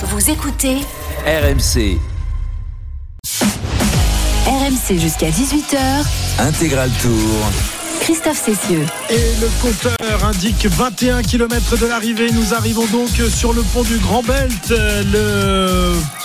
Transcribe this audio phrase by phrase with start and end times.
[0.00, 0.76] Vous écoutez
[1.26, 1.98] RMC,
[4.46, 5.76] RMC jusqu'à 18h.
[6.38, 7.50] Intégral Tour.
[8.00, 8.86] Christophe Cessieux.
[9.10, 12.30] Et le compteur indique 21 km de l'arrivée.
[12.30, 14.70] Nous arrivons donc sur le pont du Grand Belt.
[14.70, 15.02] Euh,
[15.92, 16.17] Le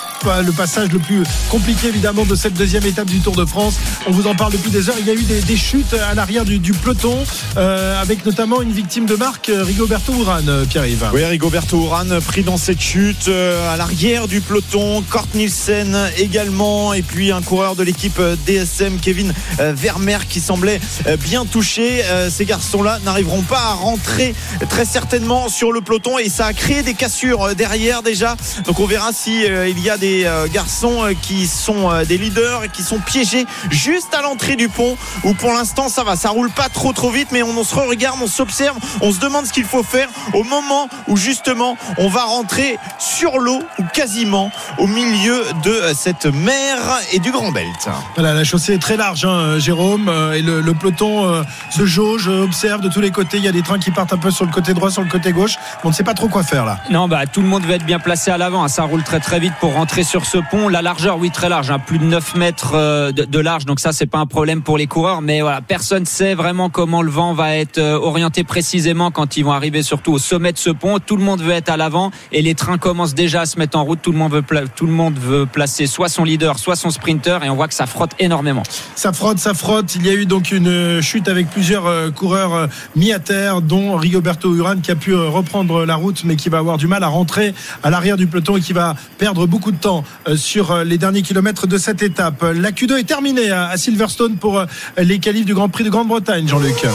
[0.45, 3.75] le passage le plus compliqué évidemment de cette deuxième étape du Tour de France.
[4.07, 4.95] On vous en parle depuis des heures.
[4.99, 7.17] Il y a eu des, chutes à l'arrière du, peloton,
[7.57, 11.09] euh, avec notamment une victime de marque, Rigoberto Urán, euh, Pierre-Yves.
[11.13, 15.03] Oui, Rigoberto Urán pris dans cette chute euh, à l'arrière du peloton.
[15.09, 20.79] Kort Nielsen également, et puis un coureur de l'équipe DSM, Kevin euh, Vermeer, qui semblait
[21.07, 22.01] euh, bien touché.
[22.29, 24.35] ces garçons-là n'arriveront pas à rentrer
[24.69, 28.35] très certainement sur le peloton, et ça a créé des cassures derrière déjà.
[28.65, 32.17] Donc on verra si il y a des euh, garçons euh, qui sont euh, des
[32.17, 36.15] leaders et qui sont piégés juste à l'entrée du pont où pour l'instant ça va,
[36.15, 39.19] ça roule pas trop trop vite mais on, on se regarde, on s'observe, on se
[39.19, 43.83] demande ce qu'il faut faire au moment où justement on va rentrer sur l'eau ou
[43.93, 46.77] quasiment au milieu de cette mer
[47.11, 47.89] et du Grand Belt.
[48.15, 52.27] Voilà, la chaussée est très large, hein, Jérôme, et le, le peloton euh, se jauge,
[52.27, 53.37] observe de tous les côtés.
[53.37, 55.09] Il y a des trains qui partent un peu sur le côté droit, sur le
[55.09, 55.55] côté gauche.
[55.83, 56.79] On ne sait pas trop quoi faire là.
[56.89, 58.67] Non, bah tout le monde va être bien placé à l'avant.
[58.67, 60.69] Ça roule très très vite pour rentrer sur ce pont.
[60.69, 63.65] La largeur, oui, très large, hein, plus de 9 mètres euh, de, large.
[63.65, 65.21] Donc ça, c'est pas un problème pour les coureurs.
[65.21, 69.43] Mais voilà, personne sait vraiment comment le vent va être euh, orienté précisément quand ils
[69.43, 70.97] vont arriver surtout au sommet de ce pont.
[70.97, 73.77] Tout le monde veut être à l'avant et les trains commencent déjà à se mettre
[73.77, 73.99] en route.
[74.01, 74.43] Tout le monde veut,
[74.75, 77.43] tout le monde veut placer soit son leader, soit son sprinter.
[77.43, 78.63] Et on voit que ça frotte énormément.
[78.95, 79.95] Ça frotte, ça frotte.
[79.95, 83.95] Il y a eu donc une chute avec plusieurs euh, coureurs mis à terre, dont
[83.95, 87.07] Rigoberto Urán qui a pu reprendre la route, mais qui va avoir du mal à
[87.07, 90.03] rentrer à l'arrière du peloton et qui va perdre beaucoup de temps
[90.35, 92.41] sur les derniers kilomètres de cette étape.
[92.41, 94.63] La Q2 est terminée à Silverstone pour
[94.97, 96.85] les qualifs du Grand Prix de Grande-Bretagne, Jean-Luc.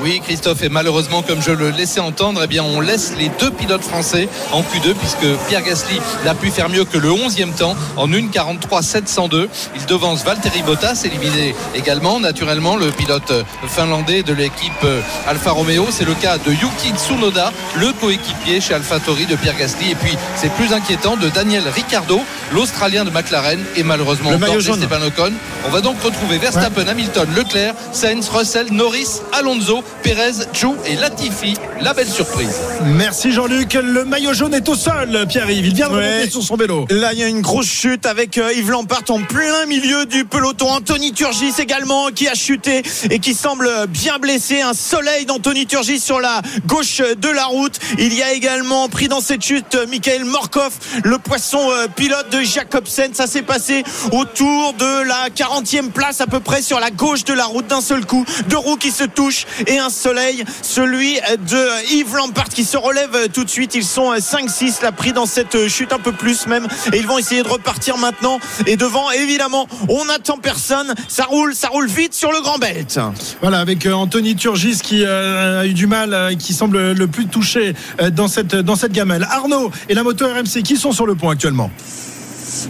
[0.00, 3.50] Oui, Christophe, et malheureusement, comme je le laissais entendre, eh bien, on laisse les deux
[3.50, 7.76] pilotes français en Q2, puisque Pierre Gasly n'a pu faire mieux que le 11e temps
[7.96, 9.48] en 1,43,702.
[9.76, 13.32] Il devance Valtteri Bottas, éliminé également, naturellement, le pilote
[13.68, 14.86] finlandais de l'équipe
[15.26, 15.86] Alfa Romeo.
[15.90, 19.90] C'est le cas de Yuki Tsunoda, le coéquipier chez AlphaTauri de Pierre Gasly.
[19.90, 22.20] Et puis, c'est plus inquiétant de Daniel Ricciardo,
[22.52, 24.82] l'Australien de McLaren, et malheureusement le jaune.
[24.82, 25.32] Esteban Ocon.
[25.66, 26.88] On va donc retrouver Verstappen, ouais.
[26.90, 29.82] Hamilton, Leclerc, Sainz, Russell, Norris, Alonso.
[30.02, 31.54] Pérez, Chou et Latifi.
[31.80, 32.56] La belle surprise.
[32.84, 33.74] Merci Jean-Luc.
[33.74, 35.66] Le maillot jaune est au sol, Pierre-Yves.
[35.66, 36.28] Il vient de Ouais.
[36.28, 36.86] sur son vélo.
[36.90, 40.24] Là, il y a une grosse chute avec euh, Yves Lampart en plein milieu du
[40.24, 40.68] peloton.
[40.68, 44.60] Anthony Turgis également qui a chuté et qui semble bien blessé.
[44.62, 47.78] Un soleil d'Anthony Turgis sur la gauche de la route.
[47.98, 50.72] Il y a également pris dans cette chute euh, Michael Morkov,
[51.04, 53.14] le poisson euh, pilote de Jacobsen.
[53.14, 57.34] Ça s'est passé autour de la 40e place à peu près sur la gauche de
[57.34, 58.24] la route d'un seul coup.
[58.48, 61.14] Deux roues qui se touchent et un soleil, celui
[61.48, 63.74] de Yves Lampart qui se relève tout de suite.
[63.74, 67.18] Ils sont 5-6 là pris dans cette chute un peu plus même et ils vont
[67.18, 72.14] essayer de repartir maintenant et devant évidemment on n'attend personne ça roule ça roule vite
[72.14, 72.98] sur le Grand Belt
[73.40, 77.06] Voilà, avec euh, Anthony Turgis qui euh, a eu du mal, euh, qui semble le
[77.06, 77.74] plus touché
[78.12, 79.26] dans cette, dans cette gamelle.
[79.30, 81.70] Arnaud et la moto RMC qui sont sur le pont actuellement?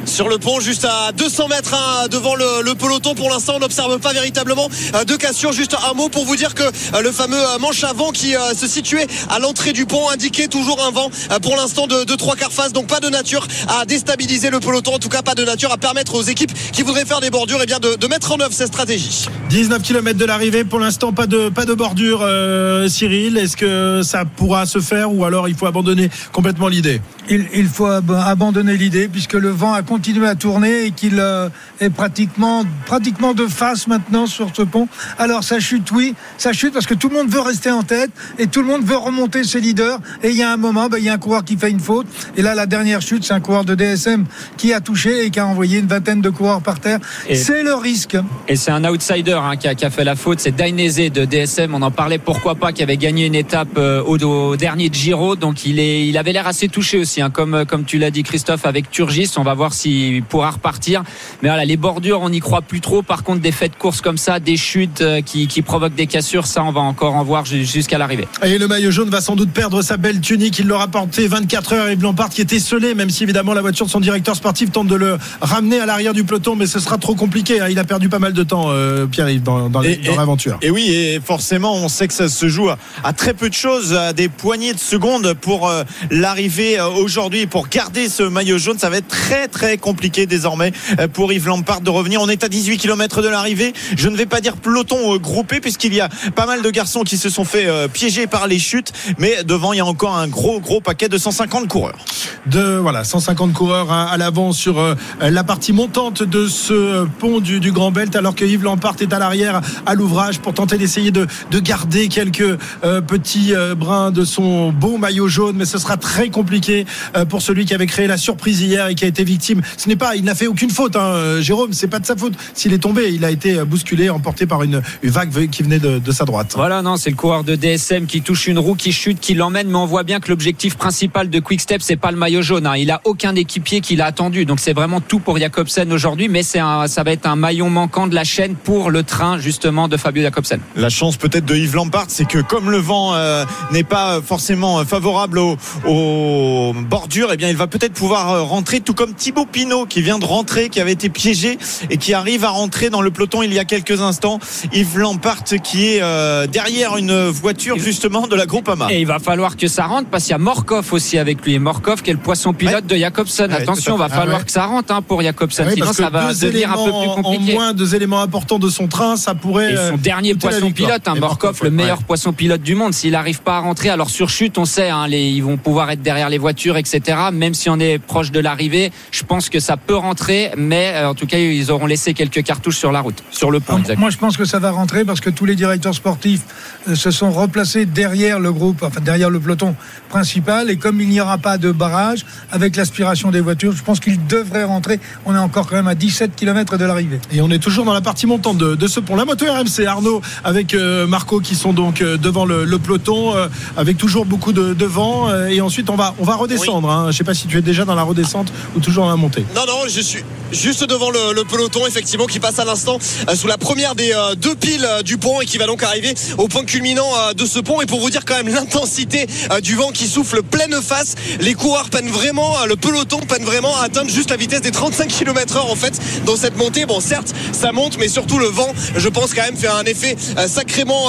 [0.07, 3.15] Sur le pont juste à 200 mètres hein, devant le, le, peloton.
[3.15, 5.53] Pour l'instant on n'observe pas véritablement euh, de cassure.
[5.53, 8.67] Juste un mot pour vous dire que euh, le fameux manche avant qui euh, se
[8.67, 12.37] situait à l'entrée du pont indiquait toujours un vent euh, pour l'instant de, de 3
[12.37, 12.73] quarts face.
[12.73, 14.95] Donc pas de nature à déstabiliser le peloton.
[14.95, 17.63] En tout cas pas de nature à permettre aux équipes qui voudraient faire des bordures
[17.63, 19.27] et bien de, de mettre en œuvre cette stratégie.
[19.51, 20.65] 19 km de l'arrivée.
[20.65, 23.37] Pour l'instant pas de, pas de bordure euh, Cyril.
[23.37, 27.01] Est-ce que ça pourra se faire ou alors il faut abandonner complètement l'idée?
[27.29, 31.19] Il, il, faut ab abandonner l'idée puisque le vent a continué à tourner et qu'il
[31.19, 31.49] euh,
[31.81, 34.89] est pratiquement, pratiquement de face maintenant sur ce pont.
[35.19, 38.11] Alors ça chute, oui, ça chute parce que tout le monde veut rester en tête
[38.39, 39.99] et tout le monde veut remonter ses leaders.
[40.23, 41.81] Et il y a un moment, ben, il y a un coureur qui fait une
[41.81, 42.07] faute.
[42.37, 44.25] Et là, la dernière chute, c'est un coureur de DSM
[44.57, 46.99] qui a touché et qui a envoyé une vingtaine de coureurs par terre.
[47.33, 48.17] C'est le risque.
[48.49, 50.41] Et c'est un outsider hein, qui, a, qui, a, fait la faute.
[50.41, 51.75] C'est Dainese de DSM.
[51.75, 55.37] On en parlait pourquoi pas, qui avait gagné une étape euh, au, au, dernier Giro.
[55.37, 57.23] Donc il, est, il avait l'air assez touché aussi.
[57.23, 59.33] Hein, comme, comme tu l'as dit, Christophe, avec Turgis.
[59.37, 61.05] On va voir s'il pourra repartir.
[61.43, 63.03] Mais voilà, les bordures, on n'y croit plus trop.
[63.03, 66.07] Par contre, des faits de course comme ça, des chutes euh, qui, qui, provoquent des
[66.07, 68.27] cassures, ça, on va encore en voir jusqu'à l'arrivée.
[68.43, 70.59] Et le maillot jaune va sans doute perdre sa belle tunique.
[70.59, 71.89] Il l'aura porté 24 heures.
[71.89, 74.89] Et Blampart qui était scellé, même si évidemment la voiture de son directeur sportif tente
[74.89, 77.61] de le ramener à l'arrière du peloton, mais ce sera trop compliqué.
[77.61, 77.69] Hein.
[77.71, 80.59] Il a perdu pas mal de temps, euh, Pierre-Yves, dans, dans l'aventure.
[80.63, 83.49] Et, et, oui, et forcément, on sait que ça se joue à, à très peu
[83.49, 88.59] de choses, à des poignées de secondes pour euh, l'arrivée aujourd'hui, pour garder ce maillot
[88.59, 88.79] jaune.
[88.79, 92.21] Ça va être très très compliqué désormais euh, pour Yves Lampard de revenir.
[92.21, 93.73] On est à 18 km de l'arrivée.
[93.97, 97.03] Je ne vais pas dire peloton euh, groupé puisqu'il y a pas mal de garçons
[97.03, 100.17] qui se sont fait euh, piéger par les chutes, mais devant il y a encore
[100.17, 102.05] un gros gros paquet de 150 coureurs.
[102.47, 107.61] de voilà 150 coureurs à, à l'avant sur la partie montante de ce pont du,
[107.71, 111.27] Grand Belt alors que Yves Lampart est à l'arrière à l'ouvrage pour tenter d'essayer de,
[111.51, 112.59] de garder quelques
[113.07, 116.87] petits brins de son beau maillot jaune mais ce sera très compliqué
[117.29, 119.97] pour celui qui avait créé la surprise hier et qui a été victime ce n'est
[119.97, 122.73] pas il n'a fait aucune faute hein, euh, Jérôme c'est pas de sa faute s'il
[122.73, 125.99] est tombé il a été euh, bousculé emporté par une, une vague qui venait de,
[125.99, 128.93] de sa droite Voilà, non, c'est le coureur de DSM qui touche une roue, qui
[128.93, 132.11] chute, qui l'emmène, mais on voit bien que l'objectif principal de Quick Step, c'est pas
[132.11, 132.67] le maillot jaune.
[132.67, 132.77] hein.
[132.77, 136.43] Il a aucun équipier qui l'a attendu, donc c'est vraiment tout pour Jacobsen aujourd'hui, mais
[136.43, 139.89] c'est un, ça va être un maillon manquant de la chaîne pour le train justement
[139.89, 140.61] de Fabio Jacobsen.
[140.77, 144.85] La chance peut-être de Yves Lampard, c'est que comme le vent euh, n'est pas forcément
[144.85, 145.57] favorable aux,
[145.87, 150.19] aux bordures, eh bien il va peut-être pouvoir rentrer, tout comme Thibaut Pinot qui vient
[150.19, 151.59] de rentrer, qui avait été piégé
[151.89, 154.39] et qui arrive à rentrer dans le peloton il y a quelques instants.
[154.75, 158.89] Yves Lampard qui est euh, derrière une voiture justement de la Groupama.
[158.93, 161.55] Et il va falloir que ça rentre parce qu'il y a Morkov aussi avec lui.
[161.55, 163.51] Et Morkov qui est le poisson pilote de Jacobsen.
[163.51, 164.45] Ouais, Attention, à va falloir Ah ouais.
[164.45, 165.67] que ça rentre hein, pour Jacobsen.
[165.67, 167.53] Oui, Sinon, parce que ça va deux devenir un peu éléments plus en compliqué.
[167.55, 169.73] moins, deux éléments importants de son train, ça pourrait.
[169.73, 171.75] Et euh, son dernier coûter la poisson pilote, hein, Et Morkov, le ouais.
[171.75, 172.93] meilleur poisson pilote du monde.
[172.93, 175.91] S'il n'arrive pas à rentrer, alors sur chute, on sait, hein, les, ils vont pouvoir
[175.91, 177.01] être derrière les voitures, etc.
[177.33, 181.09] Même si on est proche de l'arrivée, je pense que ça peut rentrer, mais euh,
[181.11, 183.81] en tout cas, ils auront laissé quelques cartouches sur la route, sur le pont.
[183.89, 183.95] Ah.
[183.97, 186.43] Moi, je pense que ça va rentrer parce que tous les directeurs sportifs
[186.89, 189.75] euh, se sont replacés derrière le groupe, enfin derrière le peloton
[190.09, 190.71] principal.
[190.71, 194.25] Et comme il n'y aura pas de barrage avec l'aspiration des voitures, je pense qu'ils
[194.27, 195.01] devraient rentrer.
[195.25, 197.21] On est encore quand même à 17 km de l'arrivée.
[197.33, 199.17] Et on est toujours dans la partie montante de, de ce pont.
[199.17, 203.35] La moto RMC, Arnaud, avec euh, Marco qui sont donc euh, devant le, le peloton,
[203.37, 205.29] euh, avec toujours beaucoup de, de vent.
[205.31, 206.91] euh, et ensuite, on va, on va redescendre.
[206.91, 207.03] hein.
[207.05, 209.45] Je ne sais pas si tu es déjà dans la redescente ou toujours montée.
[209.55, 210.23] Non, non, je suis
[210.53, 212.99] juste devant le, peloton, effectivement, qui passe à l'instant
[213.29, 215.83] euh, sous la première des euh, deux piles euh, du pont et qui va donc
[215.83, 217.81] arriver au point culminant de ce pont.
[217.81, 219.27] Et pour vous dire quand même l'intensité
[219.63, 223.85] du vent qui souffle pleine face, les coureurs peinent vraiment, le peloton peine vraiment à
[223.85, 225.95] atteindre juste la vitesse des 35 km heure en fait
[226.25, 226.87] dans cette montée.
[226.87, 230.17] Bon, certes, ça monte, mais surtout le vent, je pense quand même fait un effet
[230.47, 231.09] sacrément,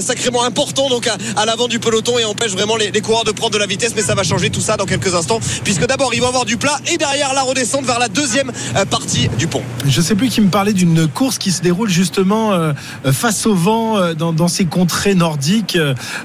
[0.00, 3.32] sacrément important donc à, à l'avant du peloton et empêche vraiment les, les coureurs de
[3.32, 3.92] prendre de la vitesse.
[3.96, 6.56] Mais ça va changer tout ça dans quelques instants, puisque d'abord ils vont avoir du
[6.56, 9.62] plat et derrière la redescente vers la deuxième euh, partie du pont.
[9.86, 12.72] Je sais plus qui me parlait d'une course qui se déroule justement euh,
[13.12, 15.78] face au vent euh, dans, dans ces contrées nordiques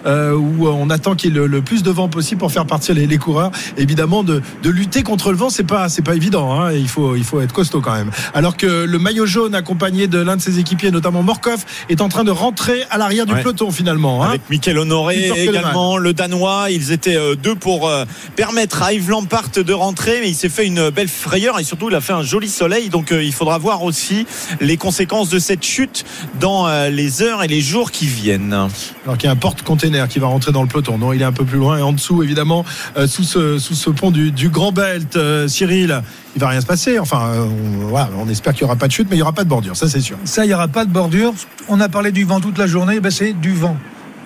[0.05, 2.95] où on attend qu'il y ait le, le plus de vent possible pour faire partir
[2.95, 3.51] les, les coureurs.
[3.77, 6.59] Évidemment, de, de lutter contre le vent, c'est pas c'est pas évident.
[6.59, 8.11] Hein, il faut il faut être costaud quand même.
[8.33, 12.09] Alors que le maillot jaune accompagné de l'un de ses équipiers, notamment Morkov, est en
[12.09, 13.41] train de rentrer à l'arrière du Ouais.
[13.41, 14.23] peloton finalement.
[14.23, 14.29] Hein.
[14.29, 16.71] Avec Michael Honoré également, le Danois.
[16.71, 17.89] Ils étaient deux pour
[18.35, 21.89] permettre à Yves Lampart de rentrer, mais il s'est fait une belle frayeur et surtout
[21.89, 22.89] il a fait un joli soleil.
[22.89, 24.27] Donc euh, il faudra voir aussi
[24.59, 26.03] les conséquences de cette chute
[26.41, 28.67] dans euh, les heures et les jours qui viennent.
[29.05, 30.97] Alors qu'il y a un porte-container qui va rentrer dans le peloton.
[30.97, 32.65] Non, il est un peu plus loin et en dessous, évidemment,
[32.97, 36.01] euh, sous, ce, sous ce pont du, du Grand Belt, euh, Cyril,
[36.35, 36.99] il va rien se passer.
[36.99, 39.31] Enfin, on, voilà, on espère qu'il n'y aura pas de chute, mais il n'y aura
[39.31, 40.17] pas de bordure, ça c'est sûr.
[40.25, 41.33] Ça, il n'y aura pas de bordure.
[41.69, 42.99] On a parlé du vent toute la journée.
[42.99, 43.77] Ben, c'est du vent.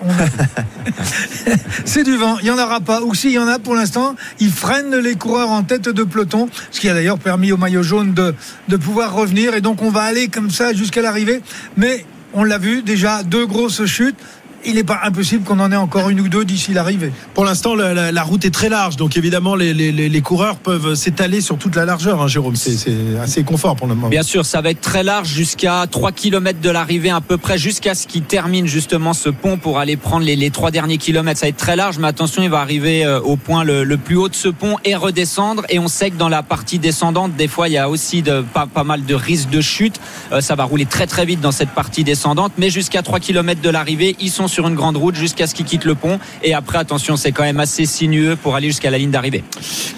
[1.84, 2.38] C'est du vent.
[2.38, 3.02] Il n'y en aura pas.
[3.02, 6.48] Ou s'il y en a pour l'instant, ils freinent les coureurs en tête de peloton,
[6.70, 9.54] ce qui a d'ailleurs permis au maillot jaune de pouvoir revenir.
[9.54, 11.40] Et donc, on va aller comme ça jusqu'à l'arrivée.
[11.76, 14.16] Mais on l'a vu, déjà deux grosses chutes.
[14.66, 17.12] Il n'est pas impossible qu'on en ait encore une ou deux d'ici l'arrivée.
[17.34, 20.20] Pour l'instant, la, la- la route est très large, donc évidemment, les, les- les- les
[20.22, 22.56] coureurs peuvent s'étaler sur toute la largeur, hein, Jérôme.
[22.56, 24.08] C'est c'est assez confort pour le moment.
[24.08, 27.58] Bien sûr, ça va être très large jusqu'à 3 km de l'arrivée à peu près,
[27.58, 31.40] jusqu'à ce qu'il termine justement ce pont pour aller prendre les, les 3 derniers kilomètres.
[31.40, 33.96] Ça va être très large, mais attention, il va arriver euh, au point le, le
[33.98, 35.62] plus haut de ce pont et redescendre.
[35.68, 38.40] Et on sait que dans la partie descendante, des fois, il y a aussi de,
[38.42, 40.00] pas, pas mal de risques de chute.
[40.32, 43.60] Euh, ça va rouler très très vite dans cette partie descendante, mais jusqu'à 3 km
[43.60, 46.18] de l'arrivée, ils sont sur une grande route jusqu'à ce qu'ils quittent le pont.
[46.42, 49.42] Et après, attention, c'est quand même assez sinueux pour aller jusqu'à la ligne d'arrivée.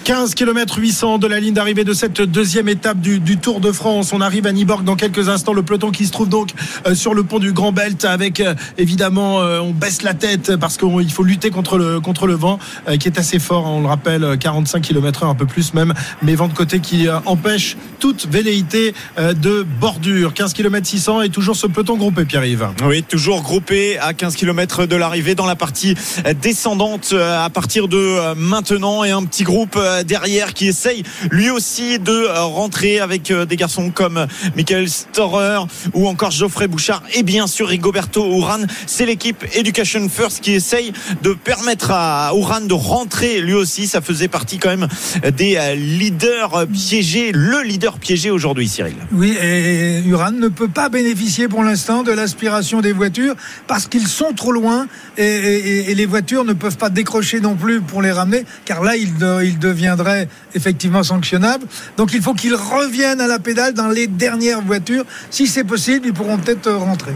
[0.05, 3.71] 15 km 800 de la ligne d'arrivée de cette deuxième étape du, du Tour de
[3.71, 4.13] France.
[4.13, 5.53] On arrive à Niborg dans quelques instants.
[5.53, 6.51] Le peloton qui se trouve donc
[6.87, 10.57] euh, sur le pont du Grand Belt avec euh, évidemment euh, on baisse la tête
[10.57, 12.59] parce qu'il faut lutter contre le contre le vent
[12.99, 13.67] qui est assez fort.
[13.67, 16.81] On le rappelle, euh, 45 km heure un peu plus même, mais vent de côté
[16.81, 20.35] qui empêche toute velléité de bordure.
[20.35, 22.69] 15 km 600 et toujours ce peloton groupé, Pierre-Yves.
[22.85, 25.97] Oui, toujours groupé à 15 km km de l'arrivée dans la partie
[26.41, 29.03] descendante euh, à partir de euh, maintenant.
[29.03, 33.91] Et un petit groupe euh, derrière qui essaye lui aussi de rentrer avec des garçons
[33.91, 40.09] comme Michael Storer ou encore Geoffrey Bouchard et bien sûr Rigoberto Uran c'est l'équipe Education
[40.09, 43.89] First qui essaye de permettre à Uran de rentrer lui aussi.
[43.89, 44.89] Ça faisait partie quand même
[45.37, 48.97] des leaders piégés le leader piégé aujourd'hui Cyril.
[49.13, 53.35] Oui et Uran ne peut pas bénéficier pour l'instant de l'aspiration des voitures
[53.67, 54.87] parce qu'ils sont trop loin
[55.19, 59.15] et, les voitures ne peuvent pas décrocher non plus pour les ramener, car là, ils,
[59.45, 61.67] il deviendraient effectivement sanctionnables.
[61.97, 65.05] Donc il faut qu'ils reviennent à la pédale dans les dernières voitures.
[65.31, 67.13] Si c'est possible, ils pourront peut-être rentrer.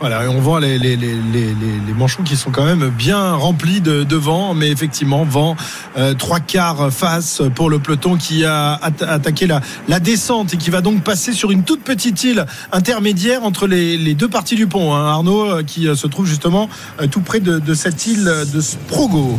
[0.00, 3.80] Voilà, et on voit les, les, les, les, manchons qui sont quand même bien remplis
[3.80, 5.56] de, de vent, mais effectivement, vent
[5.96, 10.70] euh, trois quarts face pour le peloton qui a attaqué la, la descente et qui
[10.70, 14.94] va donc passer sur une toute petite île intermédiaire entre les, deux parties du pont.
[14.94, 15.06] Hein.
[15.06, 16.70] Arnaud, euh, qui euh, se trouve justement
[17.10, 19.38] tout près de cette île de Sprogo.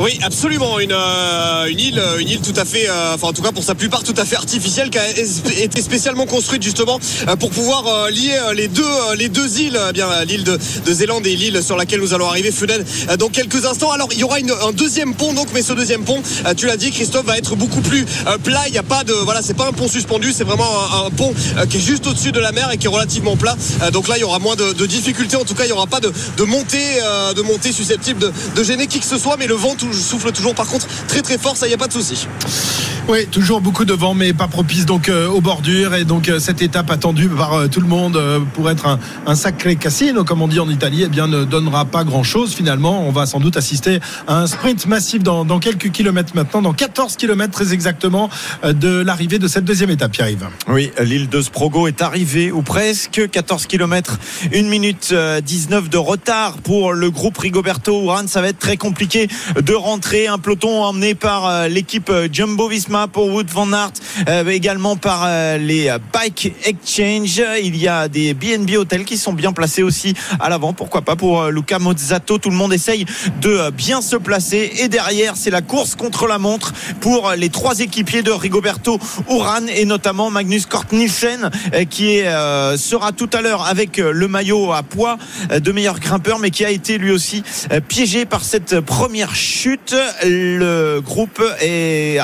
[0.00, 0.78] Oui, absolument.
[0.78, 3.50] Une, euh, une île, euh, une île tout à fait, euh, enfin en tout cas
[3.50, 7.00] pour sa plupart tout à fait artificielle, qui a été spécialement construite justement
[7.40, 8.84] pour pouvoir lier les deux,
[9.16, 12.28] les deux îles, eh bien l'île de, de, Zélande et l'île sur laquelle nous allons
[12.28, 12.84] arriver, Funen,
[13.18, 13.90] dans quelques instants.
[13.90, 16.22] Alors il y aura un deuxième pont donc, mais ce deuxième pont,
[16.56, 18.04] tu l'as dit, Christophe, va être beaucoup plus
[18.44, 18.62] plat.
[18.66, 20.68] Il n'y a pas de, voilà, c'est pas un pont suspendu, c'est vraiment
[21.06, 21.34] un, pont
[21.68, 23.56] qui est juste au-dessus de la mer et qui est relativement plat.
[23.92, 25.36] donc là, il y aura moins de, difficultés.
[25.36, 27.00] En tout cas, il n'y aura pas de, de montée,
[27.36, 30.32] de montée susceptible de, de gêner qui que ce soit, mais le vent tout souffle
[30.32, 32.26] toujours par contre très très fort, ça y a pas de souci.
[33.10, 35.94] Oui, toujours beaucoup de vent, mais pas propice donc euh, aux bordures.
[35.94, 38.22] Et donc euh, cette étape attendue par euh, tout le monde
[38.52, 42.04] pour être un, sacré casino, comme on dit en Italie, eh bien ne donnera pas
[42.04, 43.08] grand-chose finalement.
[43.08, 46.74] On va sans doute assister à un sprint massif dans, dans quelques kilomètres maintenant, dans
[46.74, 48.28] 14 kilomètres très exactement
[48.62, 50.12] de l'arrivée de cette deuxième étape.
[50.12, 50.46] Qui arrive.
[50.68, 54.18] Oui, l'île de Sprogo est arrivée ou presque 14 kilomètres,
[54.54, 58.28] 1 minute 19 de retard pour le groupe Rigoberto Urán.
[58.28, 63.28] Ça va être très compliqué de rentrer un peloton emmené par l'équipe Jumbo Visma pour
[63.28, 63.92] Wood Van Aert,
[64.28, 67.42] euh, également par euh, les Bike Exchange.
[67.62, 70.72] Il y a des BNB hôtels qui sont bien placés aussi à l'avant.
[70.72, 72.38] Pourquoi pas pour euh, Luca Mozzato.
[72.38, 73.06] Tout le monde essaye
[73.40, 74.72] de bien se placer.
[74.78, 78.98] Et derrière, c'est la course contre la montre pour les trois équipiers de Rigoberto
[79.30, 81.50] Uran et notamment Magnus Kort Nielsen
[81.90, 82.26] qui est,
[82.76, 85.18] sera tout à l'heure avec le maillot à poids
[85.50, 87.42] de meilleur grimpeur mais qui a été lui aussi
[87.88, 89.94] piégé par cette première chute.
[90.24, 92.18] Le groupe est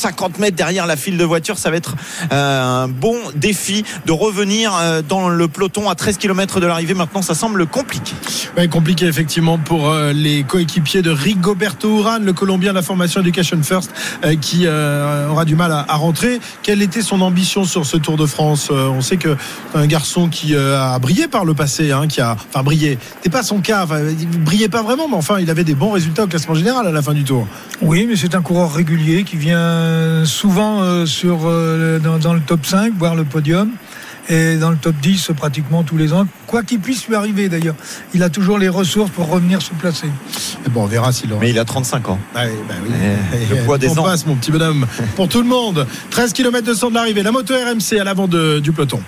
[0.00, 1.58] 50 mètres derrière la file de voiture.
[1.58, 1.94] Ça va être
[2.32, 6.94] euh, un bon défi de revenir euh, dans le peloton à 13 km de l'arrivée.
[6.94, 8.12] Maintenant, ça semble compliqué.
[8.56, 13.20] Oui, compliqué effectivement pour euh, les coéquipiers de Rigoberto Urán, le Colombien de la formation
[13.20, 13.92] Education First,
[14.40, 16.40] qui aura du mal à, rentrer.
[16.62, 19.36] Quelle était son ambition sur ce Tour de France On sait que
[19.74, 22.98] un garçon qui a brillé par le passé, hein, qui a, enfin brillé.
[23.16, 23.84] C'était pas son cas.
[23.84, 26.86] Enfin, il brillait pas vraiment, mais enfin, il avait des bons résultats au classement général
[26.86, 27.46] à la fin du Tour.
[27.82, 32.40] Oui, mais c'est un coureur régulier qui vient euh, souvent euh, sur, euh, dans, le
[32.40, 33.70] top 5, voire le podium.
[34.28, 37.74] Et dans le top 10 pratiquement tous les ans, quoi qu'il puisse lui arriver d'ailleurs.
[38.14, 40.06] Il a toujours les ressources pour revenir se placer.
[40.70, 41.40] bon, on verra s'il aura.
[41.40, 42.18] Mais il a 35 ans.
[42.34, 42.90] Ah bah oui.
[43.50, 44.04] le poids des ans.
[44.04, 44.86] passe, mon petit bonhomme.
[45.16, 45.84] pour tout le monde.
[46.10, 47.24] 13 km de son de l'arrivée.
[47.24, 49.00] La moto RMC à l'avant du peloton.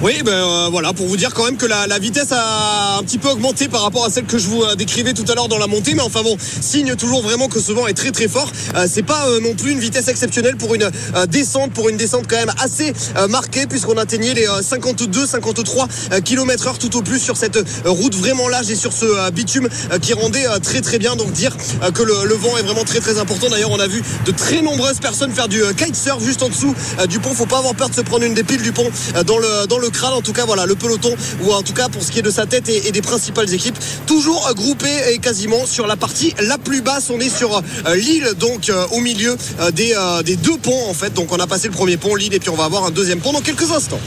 [0.00, 3.02] Oui, ben euh, voilà, pour vous dire quand même que la, la, vitesse a un
[3.02, 5.48] petit peu augmenté par rapport à celle que je vous euh, décrivais tout à l'heure
[5.48, 8.28] dans la montée, mais enfin bon, signe toujours vraiment que ce vent est très très
[8.28, 8.48] fort.
[8.76, 10.88] Euh, c'est pas non plus une vitesse exceptionnelle pour une
[11.28, 12.92] descente, pour une descente quand même assez
[13.28, 15.88] marquée, puisqu'on atteignait les 52, 53
[16.24, 19.68] km heure tout au plus sur cette route vraiment large et sur ce bitume
[20.00, 21.16] qui rendait très très bien.
[21.16, 21.56] Donc dire
[21.92, 23.48] que le, le, vent est vraiment très très important.
[23.50, 26.74] D'ailleurs, on a vu de très nombreuses personnes faire du kitesurf juste en dessous
[27.08, 27.30] du pont.
[27.30, 28.90] Faut pas avoir peur de se prendre une des piles du pont
[29.26, 30.12] dans le dans le crâne.
[30.12, 31.14] En tout cas, voilà, le peloton,
[31.44, 33.78] ou en tout cas pour ce qui est de sa tête et, des principales équipes,
[34.06, 37.10] toujours groupé et quasiment sur la partie la plus basse.
[37.10, 40.94] On est sur euh, l'île, donc euh, au milieu euh, des, des, deux ponts en
[40.94, 41.12] fait.
[41.14, 43.20] Donc on a passé le premier pont, l'île, et puis on va avoir un deuxième
[43.20, 44.00] pont dans quelques instants.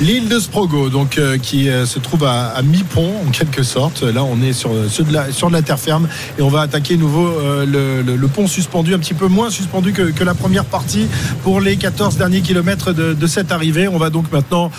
[0.00, 4.02] L'île de Sprogo, donc qui se trouve à, mi-pont en quelque sorte.
[4.02, 6.08] Là, on est sur, sur, de la, terre ferme
[6.38, 7.30] et on va attaquer nouveau
[7.66, 11.06] le, pont suspendu, un petit peu moins suspendu que, la première partie
[11.42, 13.88] pour les 14 derniers kilomètres de cette arrivée.
[13.88, 14.70] On va donc maintenant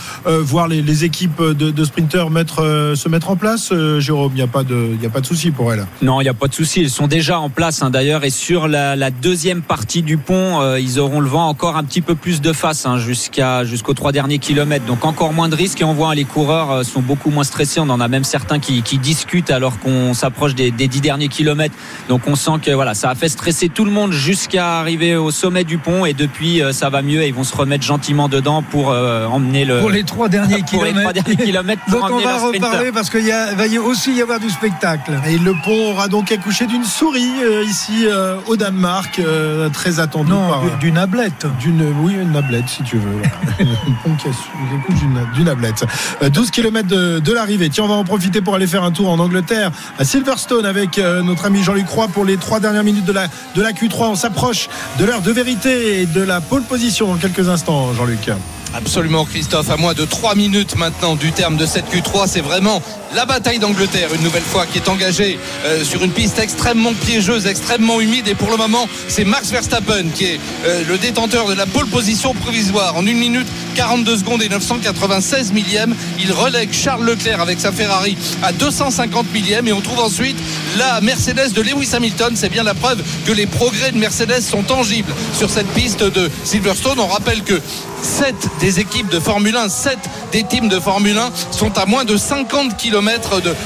[0.43, 4.41] voir les, équipes de, sprinteurs mettre, euh, se mettre en place, euh, Jérôme Il n'y
[4.41, 5.85] a pas de, il a pas de souci pour elles.
[6.01, 6.81] Non, il n'y a pas de souci.
[6.81, 8.23] Ils sont déjà en place hein, d'ailleurs.
[8.23, 12.01] Et sur la, deuxième partie du pont, euh, ils auront le vent encore un petit
[12.01, 14.85] peu plus de face hein, jusqu'à jusqu'aux trois derniers kilomètres.
[14.85, 15.81] Donc encore moins de risques.
[15.81, 17.79] Et on voit les coureurs sont beaucoup moins stressés.
[17.79, 21.75] On en a même certains qui, discutent alors qu'on s'approche des, dix derniers kilomètres.
[22.09, 25.31] Donc on sent que voilà, ça a fait stresser tout le monde jusqu'à arriver au
[25.31, 26.05] sommet du pont.
[26.05, 27.21] Et depuis, ça va mieux.
[27.21, 29.79] Et ils vont se remettre gentiment dedans pour emmener le.
[29.79, 31.23] Pour les trois derniers pour les trois kilomètres.
[31.23, 32.65] derniers kilomètres pour Donc on va leur sprinter.
[32.67, 35.11] reparler parce qu'il va y aussi y avoir du spectacle.
[35.27, 39.99] Et le pont aura donc accouché d'une souris euh, ici euh, au Danemark, euh, très
[39.99, 40.49] attendu Non,
[40.79, 41.45] d'une ablette.
[41.59, 43.21] D'une, oui, une nablette si tu veux.
[44.03, 44.27] pont qui
[44.99, 45.17] d'une.
[46.21, 47.69] Euh, 12 km de, de l'arrivée.
[47.69, 50.97] Tiens, on va en profiter pour aller faire un tour en Angleterre, à Silverstone, avec
[50.97, 54.03] euh, notre ami Jean-Luc Croix pour les trois dernières minutes de la, de la Q3.
[54.11, 58.29] On s'approche de l'heure de vérité et de la pole position dans quelques instants, Jean-Luc.
[58.75, 62.81] Absolument Christophe, à moins de 3 minutes maintenant du terme de cette Q3, c'est vraiment
[63.15, 67.45] la bataille d'Angleterre une nouvelle fois qui est engagée euh, sur une piste extrêmement piégeuse,
[67.45, 71.53] extrêmement humide et pour le moment c'est Max Verstappen qui est euh, le détenteur de
[71.53, 75.95] la pole position provisoire en 1 minute 42 secondes et 996 millièmes.
[76.19, 80.37] Il relègue Charles Leclerc avec sa Ferrari à 250 millièmes et on trouve ensuite
[80.77, 82.33] la Mercedes de Lewis Hamilton.
[82.35, 86.29] C'est bien la preuve que les progrès de Mercedes sont tangibles sur cette piste de
[86.43, 86.99] Silverstone.
[86.99, 87.59] On rappelle que
[88.03, 89.97] 7 des équipes de Formule 1, 7
[90.31, 92.77] des teams de Formule 1 sont à moins de 50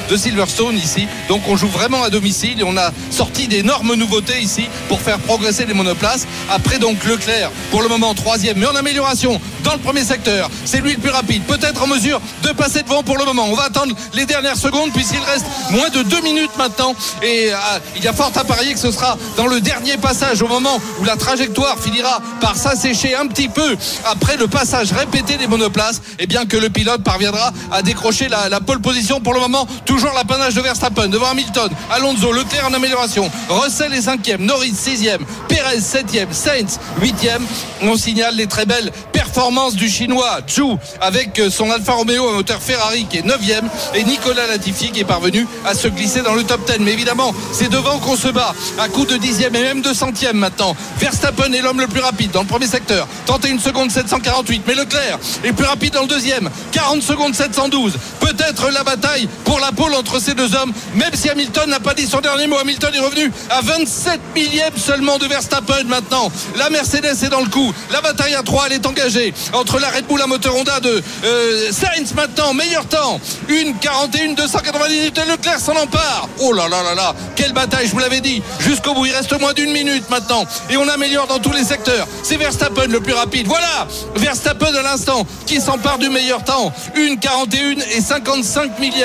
[0.10, 1.08] de, Silverstone ici.
[1.30, 5.20] Donc on joue vraiment à domicile et on a sorti d'énormes nouveautés ici pour faire
[5.20, 6.26] progresser les monoplaces.
[6.50, 10.50] Après donc Leclerc, pour le moment troisième, mais en amélioration dans le premier secteur.
[10.66, 13.48] C'est lui le plus rapide, peut-être en mesure de passer devant pour le moment.
[13.50, 17.58] On va attendre les dernières secondes puisqu'il reste moins de 2 minutes maintenant et euh,
[17.96, 20.80] il y a fort à parier que ce sera dans le dernier passage au moment
[21.00, 23.76] où la trajectoire finira par s'assécher un petit peu
[24.06, 28.50] après le passage répété des monoplaces et bien que le pilote parviendra à décrocher la,
[28.50, 32.74] la pole position pour le moment toujours l'apanage de Verstappen devant Hamilton Alonso Leclerc en
[32.74, 35.20] amélioration Russell est cinquième Norris sixième
[35.50, 37.46] Perez septième Sainz huitième.
[37.82, 42.62] On signale les très belles performances du chinois Zhou avec son Alfa Romeo à moteur
[42.62, 43.66] Ferrari qui est 9ème
[43.96, 47.34] et Nicolas Latifi qui est parvenu à se glisser dans le top 10 mais évidemment
[47.52, 50.74] c'est devant qu'on se bat à coup de dixième et même de centième maintenant.
[51.00, 53.08] Verstappen est l'homme le plus rapide dans le premier secteur.
[53.26, 56.50] 31 secondes 748 mais Leclerc est plus rapide dans le deuxième.
[56.72, 59.07] 40 secondes 712 peut-être la bataille
[59.44, 62.48] pour la pole entre ces deux hommes même si Hamilton n'a pas dit son dernier
[62.48, 62.58] mot.
[62.58, 66.32] Hamilton est revenu à 27 millièmes seulement de Verstappen maintenant.
[66.56, 67.74] La Mercedes est dans le coup.
[67.92, 71.02] La bataille à 3 elle est engagée entre la Red Bull à moteur Honda de
[71.24, 73.20] euh, Sainz maintenant meilleur temps.
[73.50, 76.28] 1 41 298 et Leclerc s'en empare.
[76.40, 78.42] Oh là là là là quelle bataille je vous l'avais dit.
[78.60, 80.46] Jusqu'au bout il reste moins d'une minute maintenant.
[80.70, 82.08] Et on améliore dans tous les secteurs.
[82.24, 83.48] C'est Verstappen le plus rapide.
[83.48, 86.74] Voilà Verstappen à l'instant qui s'empare du meilleur temps.
[86.96, 88.97] 1 41 et 55 millièmes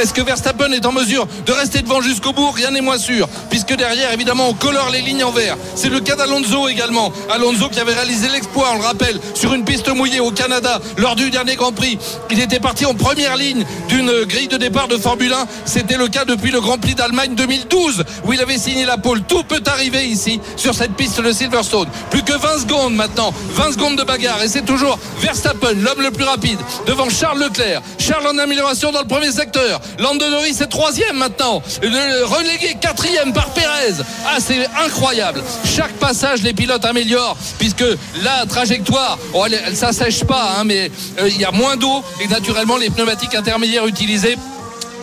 [0.00, 2.50] est-ce que Verstappen est en mesure de rester devant jusqu'au bout?
[2.50, 5.56] Rien n'est moins sûr puisque derrière évidemment on colore les lignes en vert.
[5.74, 7.12] C'est le cas d'Alonso également.
[7.30, 11.16] Alonso qui avait réalisé l'exploit on le rappelle sur une piste mouillée au Canada lors
[11.16, 11.98] du dernier Grand Prix.
[12.30, 16.08] Il était parti en première ligne d'une grille de départ de Formule 1 c'était le
[16.08, 19.22] cas depuis le Grand Prix d'Allemagne 2012 où il avait signé la pole.
[19.22, 21.88] Tout peut arriver ici sur cette piste de Silverstone.
[22.10, 24.42] Plus que 20 secondes maintenant 20 secondes de bagarre.
[24.42, 27.82] Et c'est toujours Verstappen l'homme le plus rapide devant Charles Leclerc.
[27.98, 29.80] Charles en amélioration dans le premier secteur.
[30.00, 31.62] Lando Norris est troisième maintenant.
[31.82, 35.42] Relégué quatrième par Perez ah c'est incroyable.
[35.64, 37.84] Chaque passage les pilotes améliorent puisque
[38.22, 42.02] la trajectoire oh, elle, elle s'assèche pas hein, mais euh, il y a moins d'eau
[42.20, 44.36] et naturellement les pneumatiques intermédiaires utilisés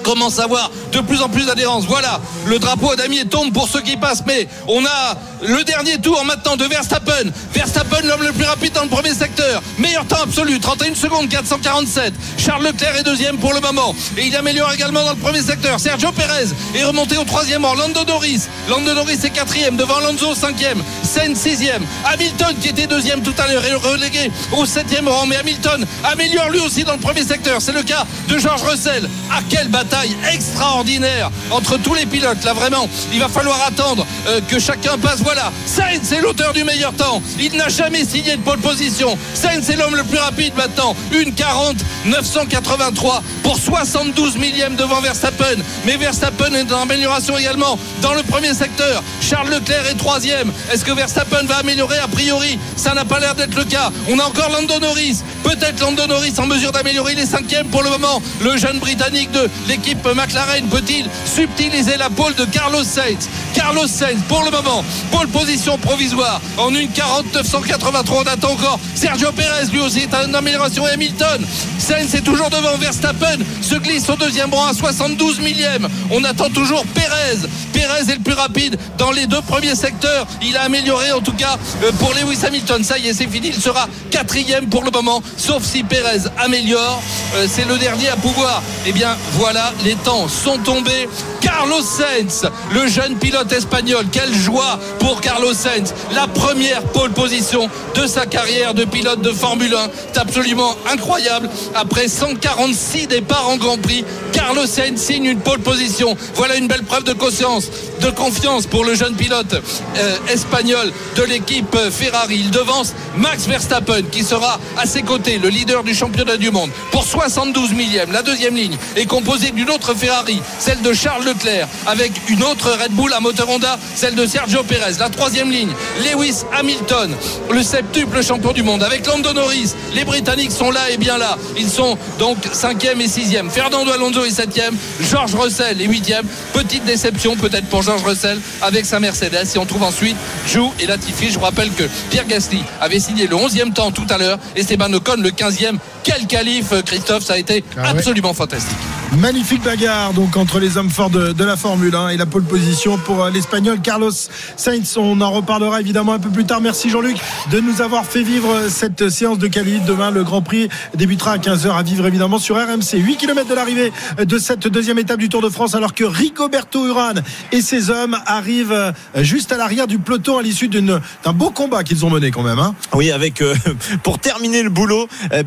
[0.06, 1.86] commence à avoir de plus en plus d'adhérence.
[1.86, 6.24] Voilà, le drapeau damier tombe pour ceux qui passent, mais on a le dernier tour
[6.26, 7.32] maintenant de Verstappen.
[7.54, 9.62] Verstappen, l'homme le plus rapide dans le premier secteur.
[9.80, 12.13] Meilleur temps absolu, 31 secondes, 447.
[12.38, 13.96] Charles Leclerc est deuxième pour le moment.
[14.18, 15.80] Et il améliore également dans le premier secteur.
[15.80, 17.74] Sergio Perez est remonté au troisième rang.
[17.74, 18.44] Lando Norris.
[18.70, 20.82] Lando est quatrième devant Alonso, cinquième.
[21.04, 21.84] Sainz, sixième.
[22.06, 25.26] Hamilton, qui était deuxième tout à l'heure, est relégué au septième rang.
[25.26, 27.60] Mais Hamilton améliore lui aussi dans le premier secteur.
[27.60, 29.10] C'est le cas de George Russell.
[29.32, 29.94] À quelle bataille
[30.31, 32.43] extraordinaire entre tous les pilotes.
[32.43, 35.21] Là, vraiment, il va falloir attendre euh, que chacun passe.
[35.21, 37.21] Voilà, Sainz est l'auteur du meilleur temps.
[37.39, 39.17] Il n'a jamais signé de pole position.
[39.34, 40.95] Sainz est l'homme le plus rapide maintenant.
[41.12, 45.58] 1,40 983 pour 72 millièmes devant Verstappen.
[45.86, 49.03] Mais Verstappen est en amélioration également dans le premier secteur.
[49.21, 50.51] Charles Leclerc est troisième.
[50.71, 53.91] Est-ce que Verstappen va améliorer A priori, ça n'a pas l'air d'être le cas.
[54.10, 55.17] On a encore Lando Norris.
[55.43, 57.13] Peut-être Lando Norris en mesure d'améliorer.
[57.13, 58.21] Il est cinquième pour le moment.
[58.41, 64.22] Le jeune Britannique de l'équipe McLaren peut-il subtiliser la pole de Carlos Sainz Carlos Sainz
[64.28, 68.24] pour le moment, pole position provisoire en 1,40 983.
[68.24, 71.46] On attend encore Sergio Perez lui aussi est en amélioration et Hamilton.
[71.80, 75.88] Sainz est toujours devant Verstappen, se glisse au deuxième rang à 72 millièmes.
[76.12, 77.48] On attend toujours Perez.
[77.72, 80.28] Perez est le plus rapide dans les deux premiers secteurs.
[80.41, 82.84] Il a amélioré en tout cas euh, pour Lewis Hamilton.
[82.84, 83.50] Ça y est, c'est fini.
[83.50, 87.02] Il sera quatrième pour le moment, sauf si Perez améliore.
[87.36, 88.62] Euh, c'est le dernier à pouvoir.
[88.86, 91.08] Eh bien, voilà, les temps sont tombés.
[91.41, 94.05] Carlos Sainz, le jeune pilote espagnol.
[94.12, 95.93] Quelle joie pour Carlos Sainz.
[96.13, 99.89] La première pole position de sa carrière de pilote de Formule 1.
[100.13, 101.49] C'est absolument incroyable.
[101.75, 106.17] Après 146 départs en Grand Prix, Carlos Sainz signe une pole position.
[106.36, 107.69] Voilà une belle preuve de conscience,
[108.01, 109.53] de confiance pour le jeune pilote
[109.97, 112.38] euh, espagnol de l'équipe Ferrari.
[112.39, 116.69] Il devance Max Verstappen qui sera à ses côtés, le leader du championnat du monde,
[116.91, 118.12] pour 72 millième.
[118.12, 122.71] La deuxième ligne est composée d'une autre Ferrari, celle de Charles Leclerc, avec une autre
[122.71, 124.93] Red Bull à moteur Honda, celle de Sergio Perez.
[125.00, 125.71] La troisième ligne,
[126.04, 127.13] Lewis Hamilton,
[127.52, 129.74] le septuple champion du monde, avec Lando Norris.
[129.93, 131.38] Les Britanniques sont là et bien là.
[131.58, 133.50] Ils sont donc cinquième et sixième.
[133.50, 136.26] Fernando Alonso est septième, George Russell est huitième.
[136.54, 139.48] Petite déception peut-être pour George Russell avec sa Mercedes.
[139.54, 140.15] Et on trouve ensuite
[140.48, 141.30] Jou et Latifi.
[141.30, 144.39] Je vous rappelle que Pierre Gasly avait signé le 11e temps tout à l'heure.
[144.56, 145.78] et Esteban Ocon le 15e.
[146.06, 147.88] Quel qualif, Christophe, ça a été Ah ouais.
[147.89, 148.78] absolument fantastique.
[149.18, 152.44] Magnifique bagarre donc entre les hommes forts de, de la Formule 1 et la pole
[152.44, 154.12] position pour euh, l'Espagnol Carlos
[154.56, 154.98] Sainz.
[154.98, 156.62] On en reparlera évidemment un peu plus tard.
[156.62, 157.18] Merci Jean-Luc
[157.50, 159.84] de nous avoir fait vivre euh, cette séance de qualif.
[159.86, 162.98] Demain, le Grand Prix débutera à 15h à vivre évidemment sur RMC.
[163.00, 166.86] 8 km de l'arrivée de cette deuxième étape du Tour de France alors que Rigoberto
[166.86, 168.91] Urán et ses hommes arrivent euh,
[169.24, 171.02] juste à l'arrière du peloton à l'issue d'un
[171.34, 172.60] beau combat qu'ils ont mené quand même.
[172.60, 172.76] hein.
[172.94, 173.56] Oui, avec euh,
[174.04, 175.41] pour terminer le boulot, euh,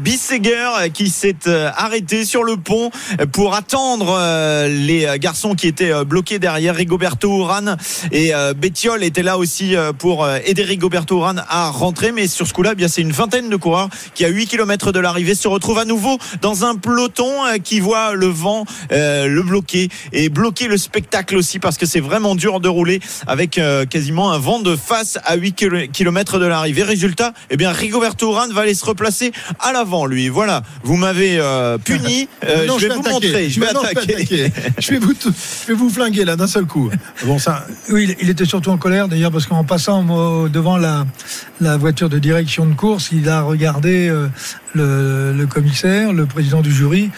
[0.49, 2.91] Euh, qui s'est euh, arrêté sur le pont
[3.33, 7.77] pour attendre euh, les garçons qui étaient bloqués derrière Rigoberto Urán
[8.13, 12.13] et Bettiol était là aussi pour aider Rigoberto Urán à rentrer.
[12.13, 14.93] Mais sur ce coup-là, eh bien c'est une vingtaine de coureurs qui à 8 km
[14.93, 17.31] de l'arrivée se retrouvent à nouveau dans un peloton
[17.63, 22.35] qui voit le vent le bloquer et bloquer le spectacle aussi parce que c'est vraiment
[22.35, 26.83] dur de rouler avec quasiment un vent de face à 8 km de l'arrivée.
[26.83, 30.29] Résultat, eh bien Rigoberto Urán va aller se replacer à l'avant lui.
[30.39, 34.53] Voilà, vous m'avez euh, puni, Euh, je vais vous montrer, je vais Maintenant, attaquer.
[34.79, 36.89] Je vais vous, tout- je vais vous flinguer là d'un seul coup.
[37.27, 40.05] Bon ça, Oui, il- était surtout en colère d'ailleurs parce qu'en passant
[40.49, 41.07] devant la,
[41.61, 44.29] la voiture de direction de course, il a regardé euh,
[44.75, 47.11] le, le commissaire, le président du jury.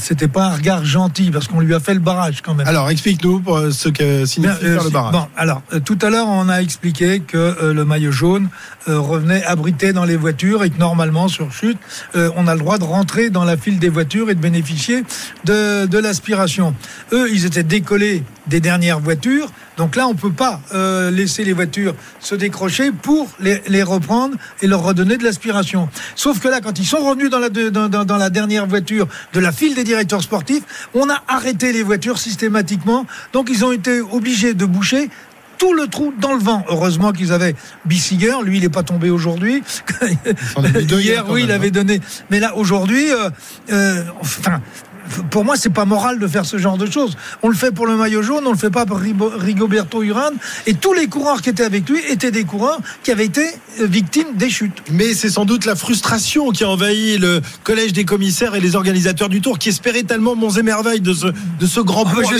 [0.00, 2.68] C'était pas un regard gentil parce qu'on lui a fait le barrage quand même.
[2.68, 5.12] alors explique-nous ce que signifie faire le barrage.
[5.12, 8.48] Bon, alors tout à l'heure, on a expliqué que le maillot jaune
[8.88, 11.78] euh, revenait abrité dans les voitures et que normalement, sur chute,
[12.16, 15.04] euh, on a le droit de rentrer dans la file des voitures et de bénéficier
[15.44, 16.74] de, de l'aspiration.
[17.12, 19.50] Eux, ils étaient décollés des dernières voitures.
[19.76, 24.36] Donc là, on peut pas euh, laisser les voitures se décrocher pour les, les reprendre
[24.62, 25.88] et leur redonner de l'aspiration.
[26.14, 29.40] Sauf que là, quand ils sont revenus dans la, dans- dans la dernière voiture de
[29.40, 30.62] la file des directeurs sportifs,
[30.94, 33.06] on a arrêté les voitures systématiquement.
[33.32, 35.08] Donc ils ont été obligés de boucher
[35.64, 36.62] tout le trou dans le vent.
[36.68, 37.54] Heureusement qu'ils avaient
[37.86, 38.34] Bissiger.
[38.44, 39.62] Lui, il n'est pas tombé aujourd'hui.
[40.90, 42.00] hier, oui, il avait donné.
[42.28, 43.30] Mais là, aujourd'hui, euh,
[43.72, 44.60] euh, enfin.
[45.30, 47.16] Pour moi, c'est pas moral de faire ce genre de choses.
[47.42, 50.32] On le fait pour le maillot jaune, on le fait pas pour Rigoberto Urán.
[50.66, 53.42] Et tous les coureurs qui étaient avec lui étaient des coureurs qui avaient été
[53.80, 54.78] euh, victimes des chutes.
[54.90, 58.76] Mais c'est sans doute la frustration qui a envahi le collège des commissaires et les
[58.76, 62.14] organisateurs du Tour qui espéraient tellement monts et merveilles de ce, de ce grand Ah,
[62.14, 62.36] bordures non,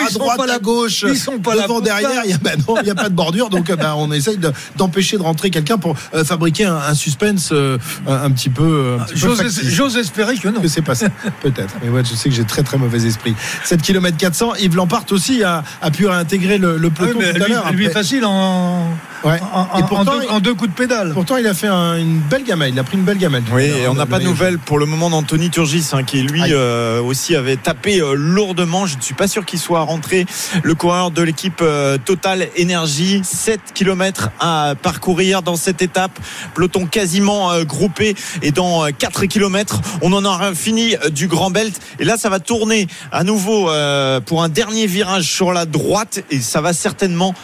[0.00, 2.22] ils à droite, à gauche, ils sont pas devant, derrière.
[2.24, 5.22] Il a, n'y a pas de bordure, donc euh, bah, on essaye de- d'empêcher de,
[5.22, 8.98] rentrer quelqu'un pour euh, fabriquer un, un suspense euh, un, un petit peu.
[9.14, 10.60] j'ose espérer que non.
[10.60, 11.06] que c'est passé,
[11.42, 11.74] peut-être.
[11.88, 13.34] Mais ouais, je sais que j'ai très très mauvais esprit.
[13.64, 17.24] 7 km 400, Yves Lampart aussi a, a pu réintégrer le, le Ah peloton tout
[17.24, 17.72] à lui, l'heure.
[17.72, 18.02] lui après.
[18.02, 18.90] facile en,
[19.24, 19.40] Ouais.
[19.52, 21.12] en, en- Et en pourtant, deux, il- en deux coups de pédale.
[21.12, 22.72] Pourtant, il a fait un- une belle gamelle.
[22.72, 23.42] Il a pris une belle gamelle.
[23.52, 26.42] Oui, et on n'a pas de nouvelles pour le moment d'Anthony Turgis, hein, qui lui
[26.52, 28.86] euh, aussi avait tapé euh, lourdement.
[28.86, 30.26] Je ne suis pas sûr qu'il soit rentré.
[30.62, 36.16] Le coureur de l'équipe euh, Total Énergie, 7 km à parcourir dans cette étape.
[36.54, 41.50] Peloton quasiment euh, groupé et dans euh, 4 km, on en aura fini du Grand
[41.50, 41.77] Belt.
[41.98, 46.22] Et là, ça va tourner à nouveau euh, pour un dernier virage sur la droite.
[46.30, 47.34] Et ça va certainement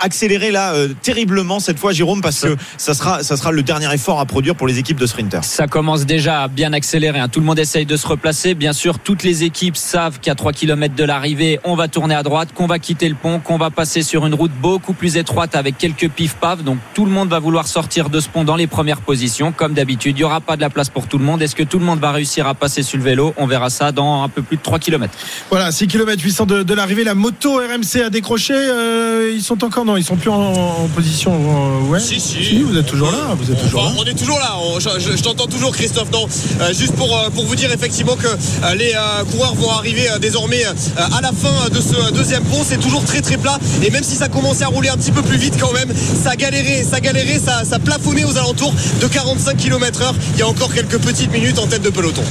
[0.00, 3.92] accélérer là euh, terriblement cette fois Jérôme parce que ça sera ça sera le dernier
[3.92, 5.44] effort à produire pour les équipes de sprinters.
[5.44, 7.18] Ça commence déjà à bien accélérer.
[7.18, 7.28] hein.
[7.28, 8.54] Tout le monde essaye de se replacer.
[8.54, 12.22] Bien sûr, toutes les équipes savent qu'à 3 km de l'arrivée, on va tourner à
[12.22, 15.54] droite, qu'on va quitter le pont, qu'on va passer sur une route beaucoup plus étroite
[15.54, 16.62] avec quelques pif-paf.
[16.62, 19.52] Donc tout le monde va vouloir sortir de ce pont dans les premières positions.
[19.52, 21.42] Comme d'habitude, il n'y aura pas de la place pour tout le monde.
[21.42, 23.34] Est-ce que tout le monde va réussir à passer sur le vélo?
[23.36, 25.12] On verra ça dans un peu plus de 3 km.
[25.50, 27.04] Voilà, 6 km 800 de, de l'arrivée.
[27.04, 28.54] La moto RMC a décroché.
[28.54, 31.32] Euh, ils sont sont encore non, ils sont plus en, en position.
[31.32, 32.00] euh, ouais.
[32.00, 32.62] Si, si.
[32.62, 33.34] vous êtes toujours là.
[33.38, 33.90] Vous êtes toujours là.
[33.98, 36.10] on est toujours là, on- je, t'entends toujours Christophe.
[36.12, 36.26] Non,
[36.60, 38.28] euh, juste pour, euh, pour vous dire effectivement que
[38.76, 38.92] les
[39.30, 40.64] coureurs vont arriver désormais
[40.96, 42.62] à la fin de ce deuxième pont.
[42.64, 45.22] C'est toujours très très plat et même si ça commençait à rouler un petit peu
[45.22, 49.56] plus vite quand même, ça galérait, ça galérait, ça, ça plafonnait aux alentours de 45
[49.56, 50.14] km heure.
[50.34, 52.22] Il y a encore quelques petites minutes en tête de peloton.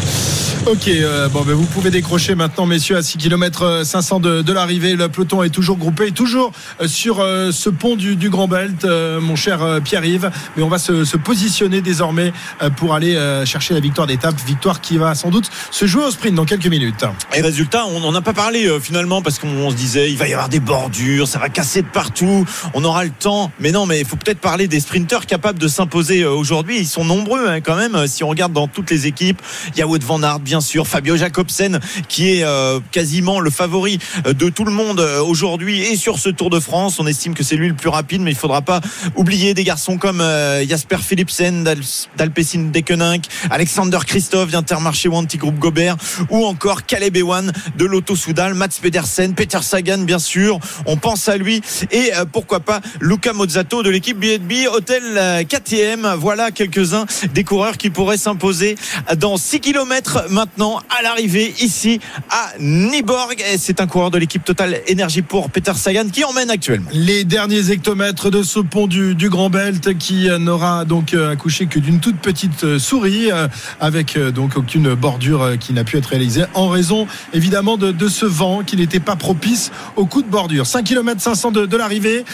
[0.65, 4.53] Ok, euh, bon, ben, vous pouvez décrocher maintenant, messieurs, à 6 km 500 de, de
[4.53, 4.95] l'arrivée.
[4.95, 6.87] Le peloton est toujours groupé, toujours euh,
[7.19, 10.31] euh, ce pont du, Grand Belt, euh, mon cher euh, Pierre-Yves.
[10.55, 12.31] Mais on va se, positionner désormais
[12.77, 14.35] pour aller chercher la victoire d'étape.
[14.45, 17.03] Victoire qui va sans doute se jouer au sprint dans quelques minutes.
[17.35, 20.33] Et résultat, on n'en a pas parlé finalement parce qu'on se disait il va y
[20.33, 23.51] avoir des bordures, ça va casser de partout, on aura le temps.
[23.59, 26.79] Mais non, mais il faut peut-être parler des sprinteurs capables de s'imposer aujourd'hui.
[26.79, 28.07] Ils sont nombreux hein, quand même.
[28.07, 29.41] Si on regarde dans toutes les équipes,
[29.73, 32.45] il y a Wout van Aert bien sûr, Fabio Jacobsen qui est
[32.91, 36.99] quasiment le favori de tout le monde aujourd'hui et sur ce Tour de France.
[36.99, 38.81] On estime que c'est lui le plus rapide, mais il faudra pas
[39.15, 41.79] oublier des garçons comme euh, Jasper Philipsen d'Al-
[42.17, 45.97] d'Alpecin Deceuninck, Alexander Christophe d'Intermarché Wanty Group Gobert
[46.29, 51.27] ou encore Caleb Ewan de l'Auto Soudal, Mats Pedersen, Peter Sagan bien sûr, on pense
[51.29, 56.15] à lui et euh, pourquoi pas Luca Mozzato de l'équipe BNB Hôtel euh, KTM.
[56.17, 58.75] Voilà quelques-uns des coureurs qui pourraient s'imposer
[59.17, 64.81] dans 6 km maintenant à l'arrivée ici à Niborg c'est un coureur de l'équipe Total
[64.87, 66.89] Énergie pour Peter Sagan qui emmène actuellement.
[67.01, 71.79] Les derniers hectomètres de ce pont du, Grand Belt qui n'aura donc euh, accouché que
[71.79, 73.47] d'une toute petite euh, souris euh,
[73.79, 78.63] avec donc aucune bordure qui n'a pu être réalisée en raison évidemment de, ce vent
[78.65, 80.65] qui n'était pas propice au coup de bordure.
[80.65, 82.25] 5 km 500 de, de l'arrivée.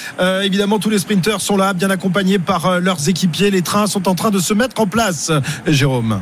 [0.41, 3.51] Évidemment tous les sprinteurs sont là bien accompagnés par leurs équipiers.
[3.51, 5.31] Les trains sont en train de se mettre en place.
[5.67, 6.21] Jérôme.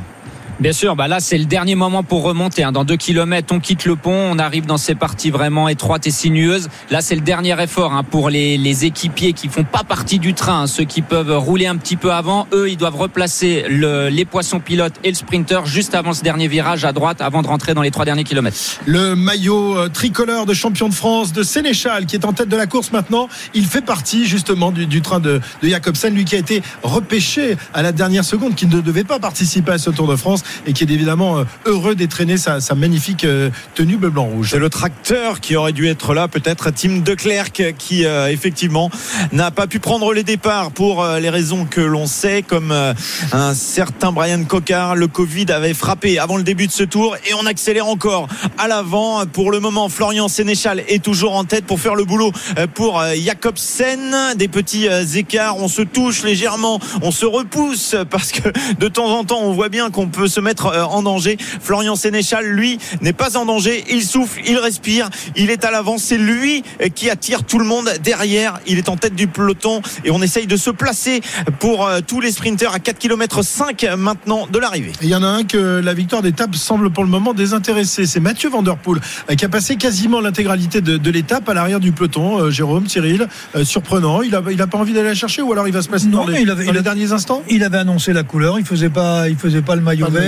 [0.60, 2.64] Bien sûr, bah là c'est le dernier moment pour remonter.
[2.64, 2.72] hein.
[2.72, 6.12] Dans deux kilomètres, on quitte le pont, on arrive dans ces parties vraiment étroites et
[6.12, 6.70] sinueuses.
[6.90, 10.62] Là c'est le dernier effort hein, pour les, équipiers qui font pas partie du train,
[10.62, 10.68] hein.
[10.68, 12.48] ceux qui peuvent rouler un petit peu avant.
[12.54, 16.48] Eux, ils doivent replacer le- les poissons pilotes et le sprinter juste avant ce dernier
[16.48, 18.58] virage à droite, avant de rentrer dans les trois derniers kilomètres.
[18.86, 22.58] Le maillot euh, tricolore de champion de France de Sénéchal qui est en tête de
[22.58, 23.28] la course maintenant.
[23.54, 27.58] Il fait partie justement du, du train de, de Jacobsen, lui qui a été repêché
[27.74, 30.74] à la dernière seconde, qui ne devait pas participer à ce Tour de France et
[30.74, 34.50] qui est évidemment euh, heureux d'étraîner sa, sa magnifique euh, tenue bleu blanc rouge.
[34.52, 38.90] C'est le tracteur qui aurait dû être là, peut-être Tim Declercq, qui euh, effectivement
[39.32, 44.12] n'a pas pu prendre les départs pour les raisons que l'on sait, comme un certain
[44.12, 44.96] Brian Cocard.
[44.96, 48.28] Le Covid avait frappé avant le début de ce tour et on accélère encore
[48.58, 49.26] à l'avant.
[49.26, 52.32] Pour le moment, Florian Sénéchal est toujours en tête pour faire le boulot
[52.74, 54.16] pour Jacobsen.
[54.36, 59.24] Des petits écarts, on se touche légèrement, on se repousse parce que de temps en
[59.24, 61.38] temps, on voit bien qu'on peut se mettre euh, en danger.
[61.62, 63.84] Florian Sénéchal, lui, n'est pas en danger.
[63.90, 65.98] Il souffle, il respire, il est à l'avant.
[65.98, 68.60] C'est lui euh, qui attire tout le monde derrière.
[68.68, 71.22] Il est en tête du peloton et on essaye de se placer
[71.60, 74.92] pour euh, tous les sprinteurs à 4 km 5 maintenant de l'arrivée.
[75.02, 78.06] Et il y en a un que la victoire d'étape semble pour le moment désintéresser.
[78.06, 81.54] C'est Mathieu Van Der Poel euh, qui a passé quasiment l'intégralité de, de l'étape à
[81.54, 82.50] l'arrière du peloton.
[82.50, 83.28] Jérôme, Cyril,
[83.64, 84.22] surprenant.
[84.22, 86.08] Il a, il a pas envie d'aller la chercher ou alors il va se passer
[86.08, 87.44] Non, dans les, il avait- dans il les a- derniers instants?
[87.50, 90.23] Il avait annoncé la couleur, il faisait pas, il faisait pas le maillot vert.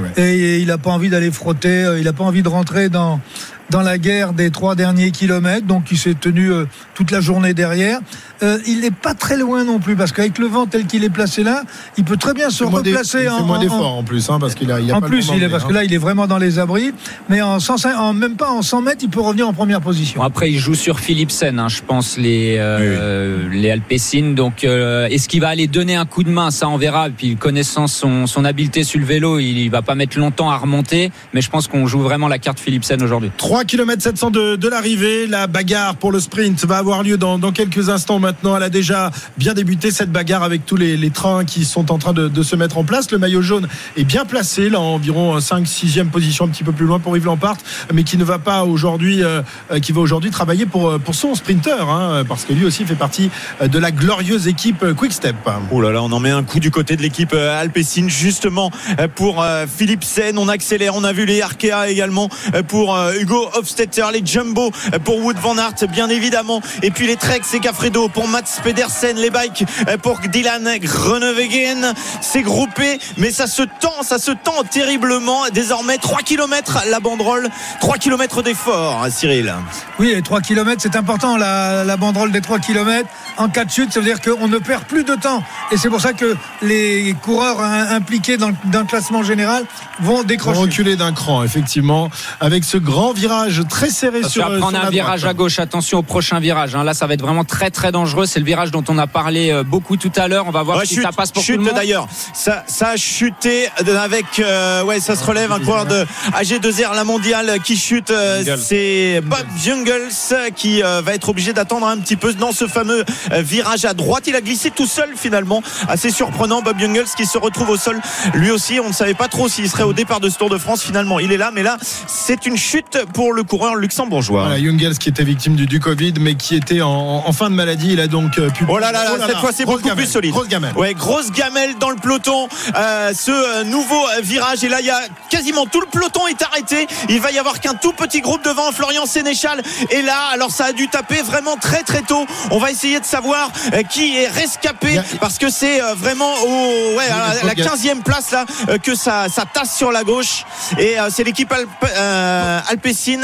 [0.00, 0.10] Ouais.
[0.16, 3.20] Et il n'a pas envie d'aller frotter, euh, il n'a pas envie de rentrer dans,
[3.70, 7.54] dans la guerre des trois derniers kilomètres, donc il s'est tenu euh, toute la journée
[7.54, 8.00] derrière.
[8.42, 11.10] Euh, il n'est pas très loin non plus, parce qu'avec le vent tel qu'il est
[11.10, 11.62] placé là,
[11.96, 14.38] il peut très bien se replacer il fait en, moins en- d'efforts en plus, hein,
[14.38, 15.74] parce qu'il a, il a en pas le plus, temps il est, parce que hein.
[15.74, 16.92] là, il est vraiment dans les abris,
[17.28, 20.20] mais en, 105 en même pas en 100 mètres, il peut revenir en première position.
[20.20, 24.34] Bon, après, il joue sur Philipsen, hein, je pense, les, euh, les Alpecin.
[24.34, 26.50] Donc, euh, est-ce qu'il va aller donner un coup de main?
[26.50, 27.08] Ça, on verra.
[27.08, 30.50] Et puis, connaissant son, son habileté sur le vélo, il, il va pas mettre longtemps
[30.50, 31.10] à remonter.
[31.34, 33.30] Mais je pense qu'on joue vraiment la carte Philipsen aujourd'hui.
[33.36, 35.26] 3 km 700 de, de l'arrivée.
[35.26, 38.56] La bagarre pour le sprint va avoir lieu dans, quelques instants maintenant.
[38.56, 42.12] Elle a déjà bien débuté cette bagarre avec tous les, trains qui sont en train
[42.12, 43.10] de, se mettre en place.
[43.10, 46.86] Le maillot jaune est bien placé, là, environ 5 6e position, un petit peu plus
[46.86, 47.56] loin pour Yves Lampart,
[47.92, 51.14] mais qui ne va pas aujourd'hui, euh, euh, qui va aujourd'hui travailler pour, euh, pour
[51.14, 55.36] son sprinter, hein, parce que lui aussi fait partie de la glorieuse équipe Quick Step.
[55.70, 58.70] Oh là là, on en met un coup du côté de l'équipe Alpecin justement
[59.14, 60.38] pour euh, Philipsen.
[60.38, 62.28] On accélère, on a vu les Arkea également
[62.68, 63.12] pour euh,
[63.54, 64.70] Hofstetter, les Jumbo
[65.04, 66.60] pour Wood Van Aert bien évidemment.
[66.82, 69.64] Et puis les Trek, c'est Cafredo pour Mats Pedersen, les bikes
[70.02, 71.92] pour Dylan Groenewegen.
[72.20, 75.42] C'est groupé, mais ça se tend, ça se tend terriblement.
[75.52, 77.48] Désormais 3 km la banderole,
[77.80, 79.54] 3 km d'effort, hein, Cyril.
[79.98, 83.08] Oui, les 3 km, c'est important, la, la banderole des 3 km.
[83.38, 85.42] En cas de chute, ça veut dire qu'on ne perd plus de temps.
[85.70, 89.64] Et c'est pour ça que les coureurs impliqués dans, le- dans le classement général
[90.00, 90.58] vont décrocher.
[90.60, 93.35] reculer d'un cran, effectivement, avec ce grand virage.
[93.44, 95.34] Virage très serré sur, va sur prendre la un virage droite.
[95.34, 95.58] à gauche.
[95.58, 96.74] Attention au prochain virage.
[96.74, 96.84] hein.
[96.84, 98.26] Là, ça va être vraiment très très dangereux.
[98.26, 100.44] C'est le virage dont on a parlé euh, beaucoup tout à l'heure.
[100.46, 101.74] On va voir Ouais, si chute, ça passe pour chute tout le monde.
[101.76, 102.08] d'ailleurs.
[102.34, 103.68] Ça, ça a chuté
[104.02, 104.38] avec.
[104.38, 105.52] euh, ouais, ça se relève.
[105.52, 108.10] Un coureur de AG2R, la mondiale, qui chute.
[108.10, 108.56] euh.
[108.56, 110.08] C'est Bob Jungles
[110.54, 114.24] qui euh, va être obligé d'attendre un petit peu dans ce fameux virage à droite.
[114.26, 115.62] Il a glissé tout seul finalement.
[115.88, 116.62] Assez surprenant.
[116.62, 118.00] Bob Jungles qui se retrouve au sol.
[118.34, 120.58] Lui aussi, on ne savait pas trop s'il serait au départ de ce Tour de
[120.58, 120.82] France.
[120.82, 121.50] Finalement, il est là.
[121.52, 124.46] Mais là, c'est une chute pour le coureur luxembourgeois.
[124.46, 127.54] Voilà, Jungels qui était victime du, du Covid, mais qui était en, en fin de
[127.54, 127.92] maladie.
[127.92, 128.64] Il a donc euh, pu.
[128.68, 130.30] Oh là là, là, cette fois c'est grosse beaucoup gamelle, plus solide.
[130.32, 130.72] Grosse gamelle.
[130.76, 132.48] Ouais, grosse gamelle dans le peloton.
[132.76, 136.40] Euh, ce euh, nouveau virage et là il y a quasiment tout le peloton est
[136.42, 136.86] arrêté.
[137.08, 140.66] Il va y avoir qu'un tout petit groupe devant Florian Sénéchal et là alors ça
[140.66, 142.26] a dû taper vraiment très très tôt.
[142.50, 143.50] On va essayer de savoir
[143.90, 148.44] qui est rescapé parce que c'est vraiment au ouais à la, la 15e place là
[148.78, 150.44] que ça ça tasse sur la gauche
[150.78, 152.60] et c'est l'équipe Alp, euh,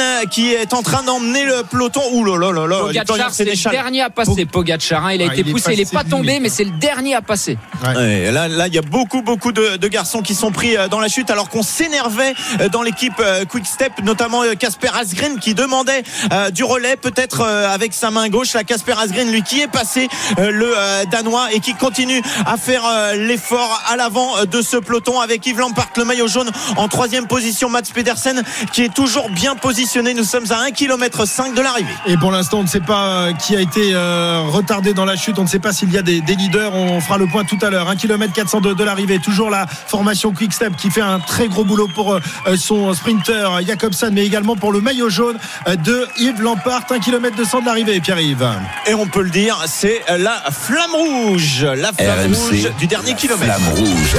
[0.00, 2.00] Alpecin qui est en train d'emmener le peloton.
[2.12, 3.05] Ouh là là là là.
[3.05, 4.46] Pogacar, c'est le dernier à passer.
[4.46, 5.12] Pogacar, hein.
[5.12, 6.52] il a Ah, été il est poussé, il n'est pas tombé, limite, mais hein.
[6.55, 7.59] c'est le dernier à passer.
[7.85, 10.88] Ouais, là, là, il y a beaucoup, beaucoup de, de garçons qui sont pris euh,
[10.88, 14.88] dans la chute, alors qu'on s'énervait euh, dans l'équipe euh, Quick Step, notamment euh, Casper
[14.94, 16.02] Asgreen qui demandait
[16.33, 18.52] euh, du relais, peut-être euh, avec sa main gauche.
[18.55, 22.57] La Casper Asgreen, lui, qui est passé euh, le euh, danois et qui continue à
[22.57, 26.50] faire euh, l'effort à l'avant euh, de ce peloton avec Yves Lampart, le maillot jaune
[26.76, 27.68] en troisième position.
[27.68, 29.82] Mats Pedersen qui est toujours bien positionné.
[29.83, 31.92] Nous sommes à 1 km 5 de l'arrivée.
[32.07, 35.16] Et pour l'instant, on ne sait pas euh, qui a été euh, retardé dans la
[35.16, 35.40] chute.
[35.40, 36.73] On ne sait pas s'il y a des, des leaders.
[36.73, 37.88] On fera le point tout à l'heure.
[37.88, 39.18] 1 km 402 de l'arrivée.
[39.18, 42.21] Toujours la formation Quick Step qui fait un très gros boulot pour euh,
[42.57, 46.85] son sprinter Jacobsen, mais également pour le maillot jaune de Yves Lampart.
[46.88, 48.49] 1 km 200 de l'arrivée, Pierre-Yves.
[48.87, 53.57] Et on peut le dire, c'est la flamme rouge, la flamme rouge du dernier kilomètre.
[53.57, 54.16] Flamme rouge.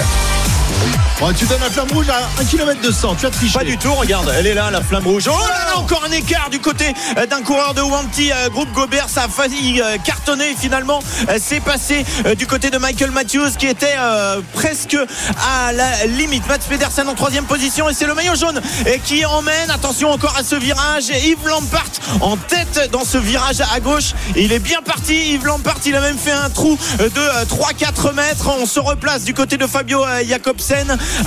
[1.37, 3.15] Tu donnes la flamme rouge à 1 km 200.
[3.19, 3.57] Tu as triché.
[3.57, 5.23] Pas du tout, regarde, elle est là, la flamme rouge.
[5.27, 8.71] Oh là là, encore un écart du côté euh, d'un coureur de Wanty, euh, groupe
[8.73, 10.99] Gobert, ça a failli euh, cartonner finalement.
[11.39, 12.05] C'est passé
[12.37, 13.95] du côté de Michael Matthews qui était
[14.53, 14.97] presque
[15.37, 16.47] à la limite.
[16.47, 18.61] Mats Pedersen en troisième position et c'est le maillot jaune
[19.05, 21.83] qui emmène, attention encore à ce virage, Yves Lampart
[22.21, 24.13] en tête dans ce virage à gauche.
[24.35, 28.13] Il est bien parti, Yves Lampart, il a même fait un trou de euh, 3-4
[28.13, 28.49] mètres.
[28.59, 30.21] On se replace du côté de Fabio euh,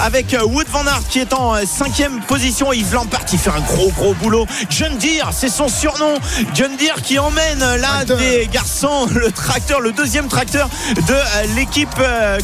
[0.01, 2.73] Avec euh, Wood Van Aert qui est en euh, cinquième position.
[2.73, 4.47] Yves Lampart il fait un gros gros boulot.
[4.71, 6.15] John Deere, c'est son surnom.
[6.55, 8.19] John Deere qui emmène euh, là Tracteur.
[8.19, 11.89] des garçons, le tracteur, le deuxième tracteur de l'équipe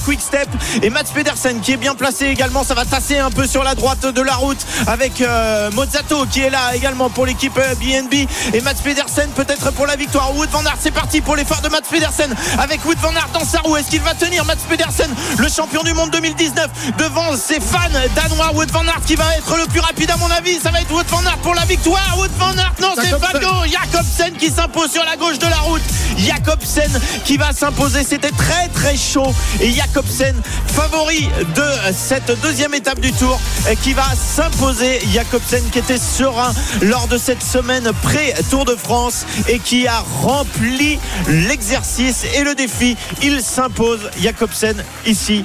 [0.05, 0.49] Quick Step
[0.83, 2.63] et Mats Pedersen qui est bien placé également.
[2.63, 6.41] Ça va tasser un peu sur la droite de la route avec euh, Mozzato qui
[6.41, 10.35] est là également pour l'équipe BNB et Mats Pedersen peut-être pour la victoire.
[10.37, 13.45] Wood Van Aert, c'est parti pour l'effort de Mats Pedersen avec Wood Van Aert dans
[13.45, 13.77] sa roue.
[13.77, 17.79] Est-ce qu'il va tenir Mats Pedersen, le champion du monde 2019 devant ses fans
[18.15, 20.59] danois Wood Van Aert qui va être le plus rapide à mon avis.
[20.59, 22.15] Ça va être Wood Van Aert pour la victoire.
[22.19, 23.11] Wood Van Aert, non, c'est.
[23.19, 25.83] Fabio Jacobsen qui s'impose sur la gauche de la route.
[26.19, 26.91] Jacobsen
[27.25, 28.05] qui va s'imposer.
[28.05, 29.35] C'était très très chaud.
[29.61, 30.35] Et Jacobsen,
[30.69, 33.41] favori de cette deuxième étape du tour,
[33.83, 35.01] qui va s'imposer.
[35.13, 36.53] Jacobsen qui était serein
[36.83, 42.97] lors de cette semaine pré-Tour de France et qui a rempli l'exercice et le défi.
[43.23, 44.11] Il s'impose.
[44.21, 45.45] Jacobsen ici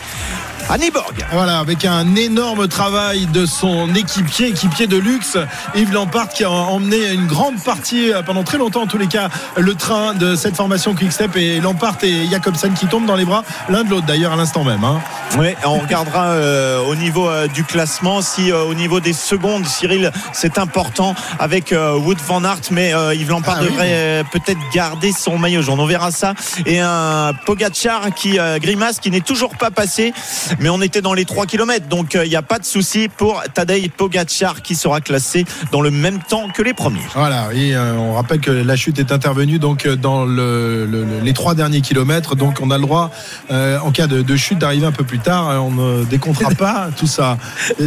[0.70, 1.26] à Nyborg.
[1.32, 5.38] Voilà, avec un énorme travail de son équipier, équipier de luxe,
[5.76, 9.08] Yves Lampart, qui a emmené une grande partie, euh, pendant très longtemps en tous les
[9.08, 13.24] cas, le train de cette formation Quick-Step et Lampart et Jacobsen qui tombent dans les
[13.26, 14.84] bras l'un de l'autre d'ailleurs à l'instant même.
[14.84, 15.00] hein.
[15.38, 19.66] Oui, on regardera euh, au niveau euh, du classement si euh, au niveau des secondes,
[19.66, 25.38] Cyril, c'est important avec Wood Van Aert, mais Yves Lampard Ah devrait peut-être garder son
[25.38, 25.80] maillot jaune.
[25.80, 26.34] On verra ça.
[26.66, 30.14] Et un Pogacar qui grimace, qui n'est toujours pas passé,
[30.60, 33.10] mais on était dans les 3 km, donc euh, il n'y a pas de souci
[33.10, 37.02] pour Tadej Pogacar qui sera classé dans le même temps que les premiers.
[37.14, 41.04] Voilà, et euh, on rappelle que la chute est intervenue donc euh, dans le, le-
[41.04, 43.12] le- les trois derniers kilomètres, donc on a le droit,
[43.52, 45.64] euh, en cas de, de chute, d'arriver un peu plus tard.
[45.64, 47.38] On ne décomptera pas tout ça.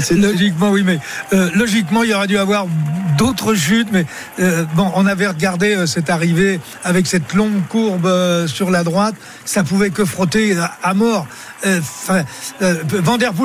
[0.01, 0.99] C'est- Logiquement, oui, mais
[1.33, 2.67] euh, logiquement, il y aurait dû avoir
[3.19, 3.89] d'autres chutes.
[3.93, 4.07] Mais
[4.39, 8.85] euh, bon, on avait regardé euh, cette arrivée avec cette longue courbe euh, sur la
[8.85, 9.15] droite.
[9.45, 11.27] Ça pouvait que frotter à, à mort.
[11.67, 11.81] Euh,
[12.63, 12.75] euh,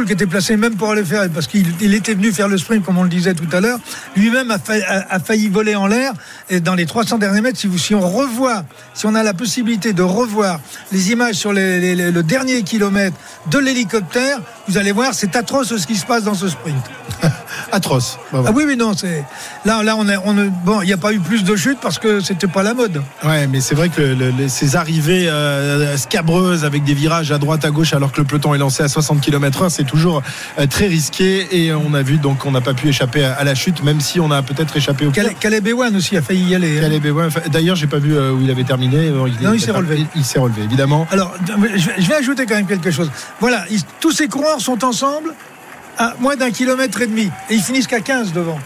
[0.05, 2.85] qui était placé même pour aller faire, parce qu'il il était venu faire le sprint,
[2.85, 3.79] comme on le disait tout à l'heure,
[4.15, 6.13] lui-même a, failli- voler en l'air.
[6.49, 9.33] Et dans les 300 derniers mètres, si, vous, si on revoit, si on a la
[9.33, 10.59] possibilité de revoir
[10.91, 13.17] les images sur le dernier kilomètre
[13.51, 16.83] de l'hélicoptère, vous allez voir, c'est atroce ce qui se passe dans ce sprint.
[17.71, 18.17] atroce.
[18.31, 19.23] Bah, Ah oui, oui, non, c'est
[19.65, 20.33] là, là, on est, on
[20.65, 23.01] bon, il n'y a pas eu plus de chutes parce que c'était pas la mode.
[23.23, 27.37] Ouais, mais c'est vrai que le- le- ces arrivées euh, scabreuses avec des virages à
[27.37, 30.21] droite, à gauche, alors que le peloton est lancé à 60 km/h, c'est toujours
[30.59, 31.47] euh, très risqué.
[31.51, 34.01] Et on a vu donc on n'a pas pu échapper à, à la chute, même
[34.01, 35.11] si on a peut-être échappé au.
[35.11, 36.77] Caleb, Ewan aussi a failli y aller.
[36.77, 36.81] hein.
[36.81, 39.09] Caleb Ewan, D'ailleurs, j'ai pas vu euh, où il avait terminé.
[39.09, 40.05] Non, il s'est relevé.
[40.15, 41.07] Il s'est relevé, évidemment.
[41.11, 41.53] Alors, je
[41.85, 43.11] vais, je vais ajouter quand même quelque chose.
[43.39, 45.33] Voilà, ils- tous ces coureurs sont ensemble
[46.19, 48.59] moins d'un kilomètre et demi et ils finissent qu'à 15 devant.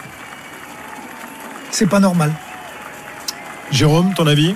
[1.71, 2.33] C'est pas normal.
[3.71, 4.55] Jérôme, ton avis?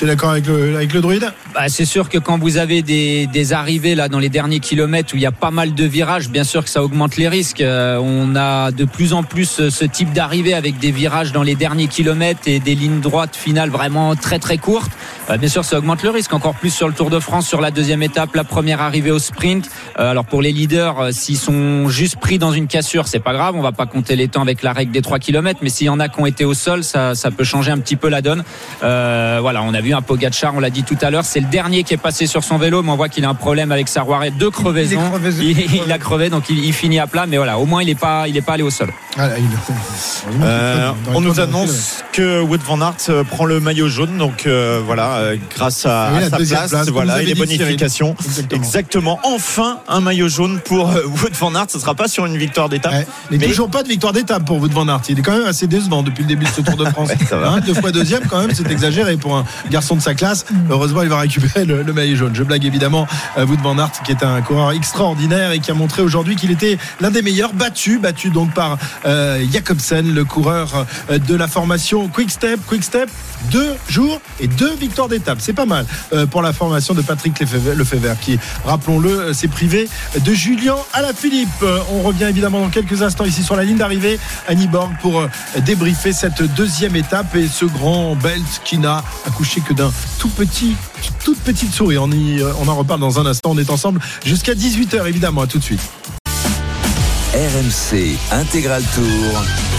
[0.00, 1.30] Tu es d'accord avec le, avec le druide?
[1.52, 5.12] Bah, c'est sûr que quand vous avez des, des arrivées là dans les derniers kilomètres
[5.12, 7.60] où il y a pas mal de virages, bien sûr que ça augmente les risques.
[7.60, 11.42] Euh, on a de plus en plus euh, ce type d'arrivée avec des virages dans
[11.42, 14.90] les derniers kilomètres et des lignes droites finales vraiment très très courtes.
[15.30, 17.60] Euh, bien sûr, ça augmente le risque encore plus sur le Tour de France, sur
[17.60, 19.70] la deuxième étape, la première arrivée au sprint.
[19.98, 23.32] Euh, alors pour les leaders, euh, s'ils sont juste pris dans une cassure, c'est pas
[23.32, 25.60] grave, on va pas compter les temps avec la règle des 3 km.
[25.62, 27.78] Mais s'il y en a qui ont été au sol, ça, ça peut changer un
[27.78, 28.42] petit peu la donne.
[28.82, 31.46] Euh, voilà, on a vu un Pogacar, on l'a dit tout à l'heure, c'est le
[31.46, 33.88] dernier qui est passé sur son vélo, mais on voit qu'il a un problème avec
[33.88, 35.00] sa roue deux crevaisons.
[35.40, 35.58] Il.
[35.60, 37.88] Il, il a crevé, donc il, il finit à plat, mais voilà, au moins il
[37.88, 38.90] est pas, il est pas allé au sol.
[39.18, 39.28] Ah,
[40.42, 44.80] Euh, on nous annonce que Wood van Aert euh, prend le maillot jaune, donc euh,
[44.84, 48.14] voilà, grâce à, oui, à la sa deuxième place, voilà, et les bonifications.
[48.24, 48.62] Exactement.
[48.62, 49.20] Exactement.
[49.24, 51.66] Enfin, un maillot jaune pour Wood van Aert.
[51.68, 52.92] Ce sera pas sur une victoire d'étape.
[52.92, 53.06] Ouais.
[53.30, 55.00] Mais, Mais- toujours pas de victoire d'étape pour Wout van Aert.
[55.08, 57.08] Il est quand même assez décevant depuis le début de ce Tour de France.
[57.30, 57.36] Ouais.
[57.44, 60.44] Hein, deux fois deuxième, quand même, c'est exagéré pour un garçon de sa classe.
[60.70, 62.34] Heureusement, il va récupérer le, le maillot jaune.
[62.34, 63.06] Je blague évidemment
[63.38, 66.50] euh, Wout van Aert, qui est un coureur extraordinaire et qui a montré aujourd'hui qu'il
[66.50, 71.48] était l'un des meilleurs, battu, battu donc par euh, Jacobsen, le coureur euh, de la
[71.48, 72.60] formation Quick Step.
[72.66, 73.10] Quick Step,
[73.50, 75.38] deux jours et deux victoires d'étape.
[75.40, 79.88] C'est pas mal euh, pour la formation de Patrick Lefebvre, qui, rappelons-le, s'est privé
[80.24, 81.64] de Julien Alaphilippe.
[81.92, 85.26] On revient évidemment dans quelques instants ici sur la ligne d'arrivée à Niborg pour
[85.64, 90.74] débriefer cette deuxième étape et ce grand belt qui n'a accouché que d'un tout petit,
[91.24, 91.98] toute petite souris.
[91.98, 93.50] On, euh, on en reparle dans un instant.
[93.52, 95.42] On est ensemble jusqu'à 18h évidemment.
[95.42, 95.80] À tout de suite.
[97.32, 99.69] RMC Intégral Tour.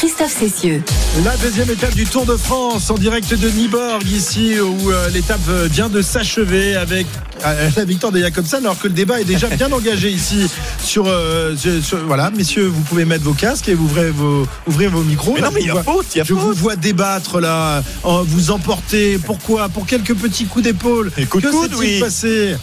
[0.00, 0.82] Christophe Cessieux.
[1.26, 5.38] La deuxième étape du Tour de France en direct de Niborg ici où euh, l'étape
[5.50, 7.06] euh, vient de s'achever avec
[7.44, 10.48] euh, la victoire de Jacobsen alors que le débat est déjà bien engagé ici
[10.82, 11.54] sur, euh,
[12.06, 12.30] voilà.
[12.30, 15.34] Messieurs vous pouvez mettre vos casques et ouvrez vos, ouvrez vos micros.
[15.34, 16.76] Mais Là, non, mais il y a vois- faute, il y a je vous vois
[16.76, 19.18] débattre là vous emporter.
[19.18, 19.68] Pourquoi?
[19.68, 21.10] Pour quelques petits coups d'épaule.
[21.10, 22.00] Que s'est-il oui.
[22.00, 22.56] passé?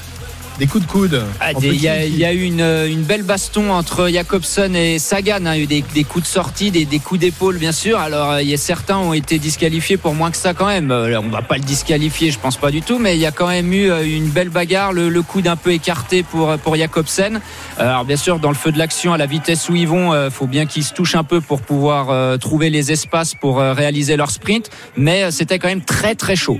[0.59, 2.61] Des coups de coude Ah, des- Il y, a- petit- il y a eu une,
[2.61, 5.45] une belle baston entre Jacobson et Sagan.
[5.45, 5.53] hein.
[5.55, 7.99] Il y a eu des, des coups de sortie, des, des coups d'épaule, bien sûr.
[7.99, 10.89] Alors, euh, il y a certains ont été disqualifiés pour moins que ça quand même.
[10.91, 13.31] Euh, On va pas le disqualifier, je pense pas du tout, mais il y a
[13.31, 14.93] quand même eu euh, une belle bagarre.
[14.93, 17.35] Le, le coude un peu écarté pour pour Jacobsen.
[17.79, 20.13] Euh, Alors, bien sûr, dans le feu de l'action, à la vitesse où ils vont,
[20.13, 23.59] euh, faut bien qu'ils se touchent un peu pour pouvoir euh, trouver les espaces pour
[23.59, 24.69] euh, réaliser leur sprint.
[24.95, 26.59] Mais euh, c'était quand même très très chaud.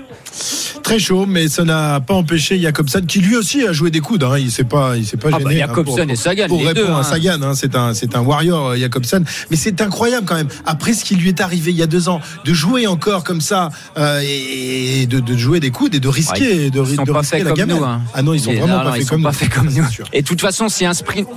[0.84, 4.24] très chaud mais ça n'a pas empêché Jacobsen qui lui aussi a joué des coudes
[4.24, 4.38] hein.
[4.38, 6.60] il s'est pas il s'est pas Ah gêné bah, hein, Jacobsen pour- et Sagan, pour
[6.60, 7.04] les répondre deux, à hein.
[7.04, 7.42] Sagan.
[7.42, 7.54] hein.
[7.56, 9.24] C'est un, c'est un warrior, euh, Jacobsen.
[9.50, 10.48] Mais c'est incroyable quand même.
[10.66, 13.42] Après ce qui lui est arrivé il y a deux ans, de jouer encore comme
[13.42, 17.12] ça euh, et de, de jouer des coudes et de risquer, de, Ils sont de
[17.12, 17.78] pas risquer la comme gamelle.
[17.78, 17.84] nous.
[17.84, 18.02] hein.
[18.14, 19.52] Ah non, ils sont Et- vraiment non, pas non, faits ils comme sont pas nous.
[19.52, 19.90] comme.
[19.92, 20.04] C'est.
[20.18, 21.28] Et de toute façon, si un sprint,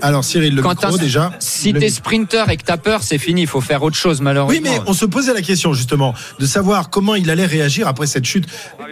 [0.00, 1.32] Alors Cyril, le quand micro déjà.
[1.40, 3.42] si t'es sprinter et que t'as peur, c'est fini.
[3.42, 4.60] Il faut faire autre chose, Oui, malheureusement.
[4.62, 8.24] mais on se posait la question justement de savoir comment il allait réagir après cette
[8.24, 8.46] chute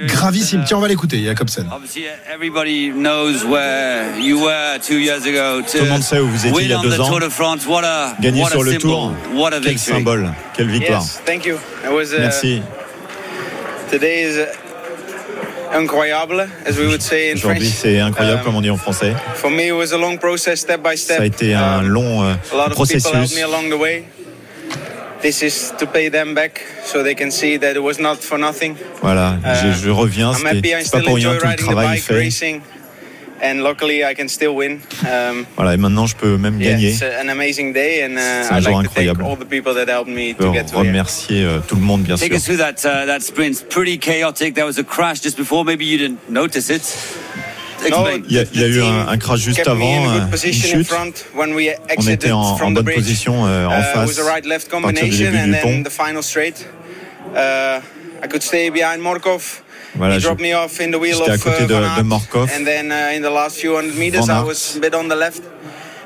[0.06, 0.64] gravissime.
[0.66, 1.66] Tiens, on va l'écouter, Jacobsen.
[1.74, 5.62] Obviously, everybody knows where you were two years ago.
[5.62, 7.08] To Tout le monde sait où vous étiez il y a deux the ans.
[7.08, 7.66] Tour de France?
[7.66, 9.12] What a, Gagner sur le tour.
[9.34, 9.78] What a Quel victory.
[9.78, 11.00] symbole, quelle victoire.
[11.02, 11.56] Yes, thank you.
[11.84, 12.62] It was, uh, Merci.
[13.90, 14.46] Today is uh,
[15.78, 19.14] incroyable, as we would say in Aujourd'hui, c'est incroyable Um, comme on dit en français.
[19.34, 21.16] For me, it was a long process, step by step.
[21.18, 23.36] Ça a été un Um, long euh, a lot of people helped processus.
[23.36, 24.04] me along the way.
[25.22, 28.38] This is to pay them back, so they can see that it was not for
[28.38, 28.76] nothing.
[29.02, 30.42] Voilà, je, je reviens, c'est
[30.92, 32.14] pas pour rien tout le travail fait.
[32.14, 32.60] racing,
[35.56, 36.90] Voilà, et maintenant je peux même yeah, gagner.
[36.90, 39.24] it's an amazing day, and C'est uh, un I'd jour like to thank incroyable.
[39.24, 40.88] all the people that helped me Je to peux get to here.
[40.90, 42.26] remercier euh, tout le monde, bien sûr.
[42.26, 43.68] Uh, that sprint.
[43.68, 44.54] Pretty chaotic.
[44.54, 45.64] There was a crash just before.
[45.64, 46.82] Maybe you didn't notice it.
[47.84, 48.22] Explain.
[48.28, 50.24] Il y a, il y a eu un, un crash juste avant, a good euh,
[50.24, 50.86] une position in chute.
[50.88, 52.96] front when we On exited était en, en from the bonne bridge.
[52.98, 55.46] position euh, en Uh, it face was a right-left à partir du combination, début and
[55.46, 55.82] du then pont.
[55.84, 56.66] the final straight.
[57.34, 57.80] Uh,
[58.24, 59.62] I could stay behind Morkov.
[59.96, 62.02] Voilà, je- dropped me off in the wheel j'étais à côté uh, de- de.
[62.02, 62.50] Morkov.
[62.58, 64.46] And then uh, in the last few hundred meters, Van I Aert.
[64.46, 65.42] was a bit on the left.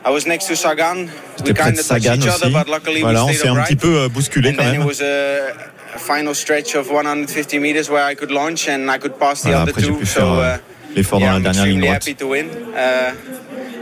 [0.05, 1.09] I was next to Sagan.
[1.38, 2.45] J'étais We près kind de Sagan each aussi.
[2.45, 4.64] other, but luckily Voilà, on we s'est stayed un petit peu euh, bousculé And quand
[4.64, 4.84] même.
[4.86, 5.51] was a,
[5.95, 9.49] a final stretch of 150 meters where I could launch and I could pass the
[9.49, 9.97] Voilà, other après j'ai two.
[9.99, 12.03] pu So faire euh, uh, l'effort yeah, dans la dernière ligne droite.
[12.03, 12.47] happy to win.
[12.47, 13.12] Uh,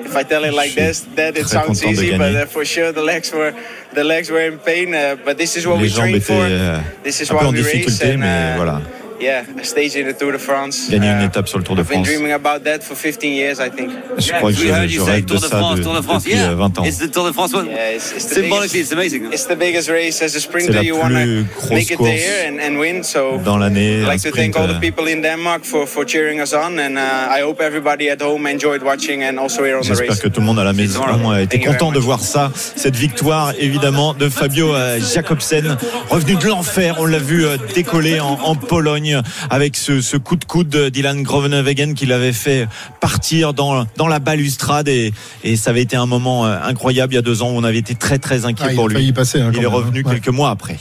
[0.04, 2.46] if I tell it like this, that it Très sounds content de easy, but uh,
[2.46, 3.52] for sure the legs were
[3.94, 4.92] the legs were in pain.
[4.94, 6.34] Uh, but this is what Les we train for.
[6.34, 8.80] euh, This is en we race and uh, voilà.
[9.20, 10.88] Yeah, a stage in the Tour de France.
[10.90, 12.02] Gagner une étape sur le Tour de France.
[12.06, 13.90] dreaming about that for 15 years, I think.
[14.18, 15.78] Je crois que We je, heard je you say rêve de Tour de ça France,
[15.78, 16.24] de- Tour de France.
[16.24, 16.84] depuis Yeah, euh, 20 ans.
[16.84, 17.54] it's the Tour de France.
[17.54, 17.66] one.
[17.66, 19.32] Yeah, it's, it's the Symbolically, biggest, it's amazing.
[19.32, 20.72] it's the biggest race as a C'est sprinter.
[20.72, 23.02] la You plus want to grosse make it course there and, and win.
[23.02, 23.98] So dans l'année.
[24.00, 26.40] I'd un like to sprint, thank all the euh, people in Denmark for, for cheering
[26.40, 29.82] us on, and uh, I hope everybody at home enjoyed watching and also here on
[29.82, 32.50] the J'espère que tout le monde à la maison a été content de voir ça,
[32.54, 35.76] cette victoire évidemment de Fabio euh, Jacobsen,
[36.10, 36.96] revenu de l'enfer.
[36.98, 37.44] On l'a vu
[37.74, 39.07] décoller en, en Pologne
[39.50, 42.68] avec ce, ce coup de coude de Dylan Groenewegen qui l'avait fait
[43.00, 45.12] partir dans, dans la balustrade et,
[45.44, 47.64] et ça avait été un moment euh, incroyable il y a deux ans où on
[47.64, 49.12] avait été très très inquiet Ah, pour a lui.
[49.12, 50.08] passer, hein, il est revenu hein.
[50.08, 50.14] Ouais.
[50.14, 50.78] quelques mois après.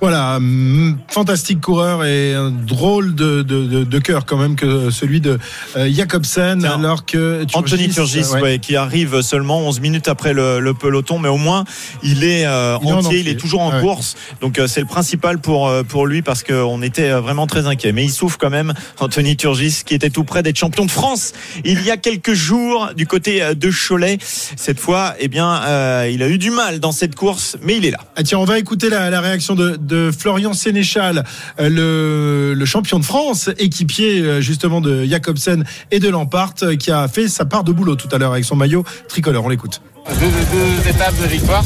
[0.00, 4.90] Voilà, hum, fantastique coureur et un drôle de, de, de, de cœur quand même que
[4.90, 5.38] celui de
[5.76, 8.40] euh, Jacobsen, Tiens, alors que Anthony Turgis, ouais.
[8.40, 11.64] ouais, qui arrive seulement 11 minutes après le, le peloton, mais au moins
[12.02, 14.16] il est euh, Il est en entier, il est toujours en course.
[14.40, 17.69] Donc euh, c'est le principal pour pour lui parce qu'on était vraiment très inquiet.
[17.92, 21.32] Mais il souffre quand même, Anthony Turgis, qui était tout près d'être champion de France
[21.64, 24.18] il y a quelques jours du côté euh, de Cholet.
[24.22, 27.84] Cette fois, eh bien, euh, il a eu du mal dans cette course, mais il
[27.86, 28.00] est là.
[28.16, 31.24] Ah tiens, on va écouter la, la réaction de, de Florian Sénéchal,
[31.60, 37.08] euh, le, le champion de France, équipier justement de Jacobsen et de Lampart, qui a
[37.08, 39.44] fait sa part de boulot tout à l'heure avec son maillot tricolore.
[39.44, 39.80] On l'écoute.
[40.08, 41.64] Deux, deux- deux étapes de victoire.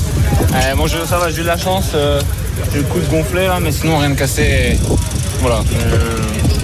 [0.55, 1.92] Euh, moi, je, ça va, j'ai eu de la chance.
[1.94, 2.20] euh,
[2.72, 4.76] j'ai eu le coup de gonfler là, mais sinon rien de cassé.
[5.41, 5.61] Voilà,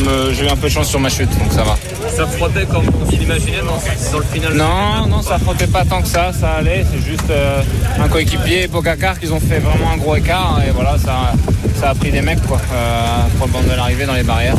[0.05, 1.77] me- j'ai eu un peu de chance sur ma chute, donc ça va.
[2.17, 6.01] Ça frottait comme on l'imaginait dans, dans le final Non, non, ça frottait pas tant
[6.03, 6.85] que ça, ça allait.
[6.91, 7.63] C'est juste euh,
[8.03, 10.61] un coéquipier et Pogacar qui ont fait vraiment un gros écart.
[10.67, 11.33] Et voilà, ça,
[11.79, 14.57] ça a pris des mecs quoi, euh, pour le bande de l'arrivée dans les barrières.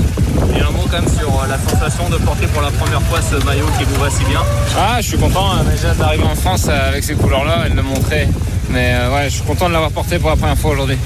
[0.56, 3.20] Et un mot quand même sur euh, la sensation de porter pour la première fois
[3.22, 4.42] ce maillot qui vous va si bien.
[4.78, 7.76] Ah, je suis content hein, déjà d'arriver en France euh, avec ces couleurs-là et de
[7.76, 8.28] le montrer.
[8.70, 10.98] Mais euh, ouais, je suis content de l'avoir porté pour la première fois aujourd'hui.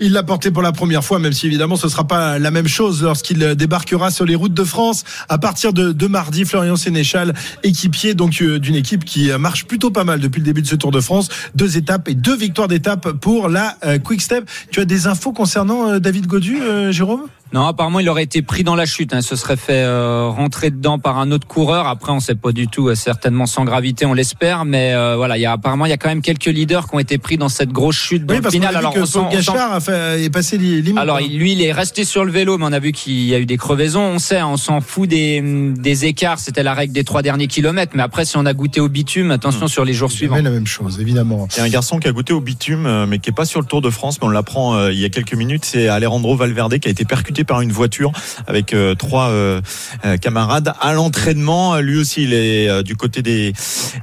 [0.00, 2.68] Il l'a porté pour la première fois, même si évidemment ce sera pas la même
[2.68, 6.44] chose lorsqu'il débarquera sur les routes de France à partir de, de mardi.
[6.44, 10.44] Florian Sénéchal, équipier donc euh, d'une équipe qui euh, marche plutôt pas mal depuis le
[10.44, 11.28] début de ce Tour de France.
[11.54, 14.48] Deux étapes et deux victoires d'étape pour la euh, Quick Step.
[14.70, 16.58] Tu as des infos concernant David Godu,
[16.90, 17.22] Jérôme?
[17.52, 19.14] Non, apparemment, il aurait été pris dans la chute.
[19.14, 19.22] Hein.
[19.22, 21.86] Ce serait fait euh, rentrer dedans par un autre coureur.
[21.86, 24.64] Après, on sait pas du tout, euh, certainement sans gravité, on l'espère.
[24.64, 26.94] Mais euh, voilà, il y a apparemment, il y a quand même quelques leaders qui
[26.94, 28.76] ont été pris dans cette grosse chute dans Oui, le parce final.
[28.76, 30.98] Alors, que on sent- Paul on sent- Gachard a fait- est passé les limites.
[30.98, 31.20] alors hein.
[31.22, 33.38] il- lui, il est resté sur le vélo, mais on a vu qu'il y a
[33.38, 34.02] eu des crevaisons.
[34.02, 35.40] On sait, hein, on s'en fout des,
[35.76, 36.38] des écarts.
[36.40, 37.92] C'était la règle des trois derniers kilomètres.
[37.94, 40.36] Mais après, si on a goûté au bitume, attention sur les jours suivants.
[40.36, 41.48] La même chose, évidemment.
[41.52, 43.44] Il y a un garçon qui a goûté au bitume, euh, mais qui est pas
[43.46, 45.64] sur le Tour de France, mais on l'apprend euh, il y a quelques minutes.
[45.64, 48.12] C'est Alejandro Valverde qui a été percuté par une voiture
[48.46, 49.60] avec euh, trois euh,
[50.04, 51.76] euh, camarades à l'entraînement.
[51.78, 53.52] Lui aussi, il est euh, du côté des,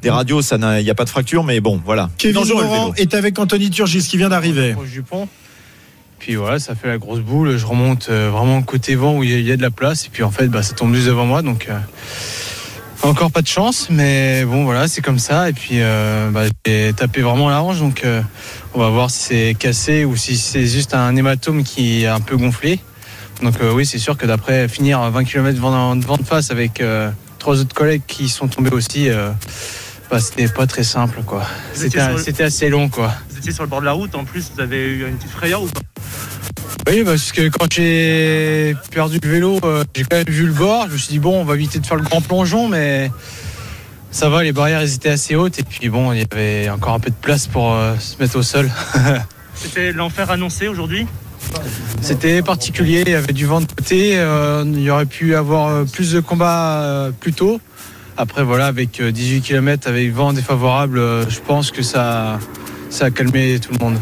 [0.02, 0.42] des radios.
[0.42, 2.10] Ça, il n'y a pas de fracture, mais bon, voilà.
[2.18, 2.94] Kevin Morand vélo.
[2.98, 4.74] est avec Anthony Turgis qui vient d'arriver.
[4.74, 5.28] proche du pont.
[6.20, 7.56] Puis voilà, ça fait la grosse boule.
[7.58, 9.70] Je remonte euh, vraiment côté vent où il y a- il y, a de la
[9.70, 10.06] place.
[10.06, 11.42] Et puis en fait, bah, ça tombe juste devant moi.
[11.44, 11.78] Donc euh,
[13.04, 13.88] encore pas de chance.
[13.92, 15.50] Mais bon, voilà, c'est comme ça.
[15.50, 17.80] Et puis euh, bah, j'ai tapé vraiment la hanche.
[17.80, 18.22] Donc euh,
[18.74, 22.22] on va voir si c'est cassé ou si c'est juste un hématome qui est un
[22.22, 22.80] peu gonflé.
[23.42, 26.82] Donc euh, oui, c'est sûr que d'après finir 20 km devant, devant de face avec
[26.82, 27.10] euh,
[27.40, 29.30] trois autres collègues qui sont tombés aussi, euh,
[30.10, 31.22] bah, c'était pas très simple.
[31.26, 31.44] quoi.
[31.74, 32.90] C'était le- assez long.
[32.90, 33.14] quoi.
[33.30, 35.32] Vous étiez sur le bord de la route, en plus vous avez eu une petite
[35.32, 35.82] frayeur ou pas?
[36.88, 39.60] Oui, parce que quand j'ai perdu le vélo,
[39.96, 40.86] j'ai quand même vu le bord.
[40.88, 43.10] Je me suis dit, bon, on va éviter de faire le grand plongeon, mais
[44.12, 45.58] ça va, les barrières elles étaient assez hautes.
[45.60, 48.44] Et puis bon, il y avait encore un peu de place pour se mettre au
[48.44, 48.72] sol.
[49.56, 51.08] C'était l'enfer annoncé aujourd'hui?
[52.02, 54.12] C'était particulier, il y avait du vent de côté.
[54.16, 57.60] euh, il y aurait pu avoir euh, plus de combats euh, plus tôt.
[58.18, 62.40] Après, voilà, avec euh, 18 km, avec vent défavorable, je pense que ça,
[62.90, 63.98] ça a calmé tout le monde.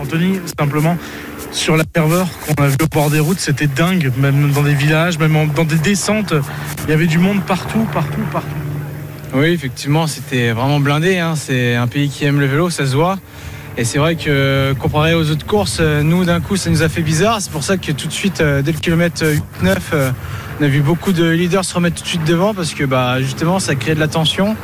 [0.00, 0.96] Anthony, simplement,
[1.52, 4.74] sur la ferveur qu'on a vu au bord des routes, c'était dingue, même dans des
[4.74, 6.34] villages, même dans des descentes,
[6.86, 8.48] il y avait du monde partout, partout, partout.
[9.34, 11.18] Oui, effectivement, c'était vraiment blindé.
[11.18, 11.34] hein.
[11.36, 13.18] C'est un pays qui aime le vélo, ça se voit.
[13.78, 16.88] Et c'est vrai que comparé aux autres courses, euh, nous d'un coup ça nous a
[16.88, 17.38] fait bizarre.
[17.40, 20.10] C'est pour ça que tout de suite, euh, dès le kilomètre 8-9, euh,
[20.58, 23.20] on a vu beaucoup de leaders se remettre tout de suite devant parce que bah,
[23.20, 24.56] justement ça crée de la tension.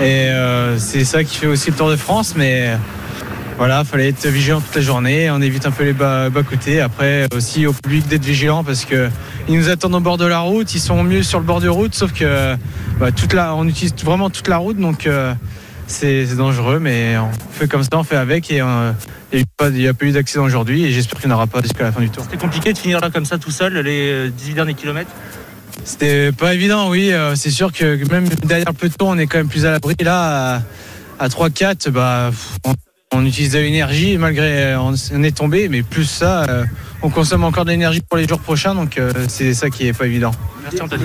[0.00, 2.34] Et euh, c'est ça qui fait aussi le Tour de France.
[2.36, 2.76] Mais euh,
[3.56, 5.30] voilà, fallait être vigilant toute la journée.
[5.30, 6.80] On évite un peu les bas, bas côtés.
[6.80, 9.08] Après aussi au public d'être vigilant parce que
[9.48, 10.74] ils nous attendent au bord de la route.
[10.74, 12.56] Ils sont mieux sur le bord de route, sauf que
[13.00, 15.32] bah, toute la, on utilise vraiment toute la route, donc euh,
[15.90, 18.92] c'est dangereux, mais on fait comme ça, on fait avec et euh,
[19.32, 19.38] il
[19.74, 21.92] n'y a, pas- eu d'accident aujourd'hui et j'espère qu'il n'y en aura pas jusqu'à la
[21.92, 22.24] fin du tour.
[22.24, 25.10] C'était compliqué de finir là comme ça tout seul les euh, 18 derniers kilomètres?
[25.84, 27.12] C'était pas évident, oui.
[27.12, 29.94] Euh, c'est sûr que même derrière le peloton, on est quand même plus à l'abri.
[30.00, 32.30] Là, à, à 3-4, bah,
[32.64, 32.74] on,
[33.12, 36.64] on utilise de l'énergie malgré on, on est tombé, mais plus ça, euh,
[37.02, 39.92] on consomme encore de l'énergie pour les jours prochains, donc euh, c'est ça qui est
[39.92, 40.32] pas évident.
[40.62, 41.04] Merci Anthony.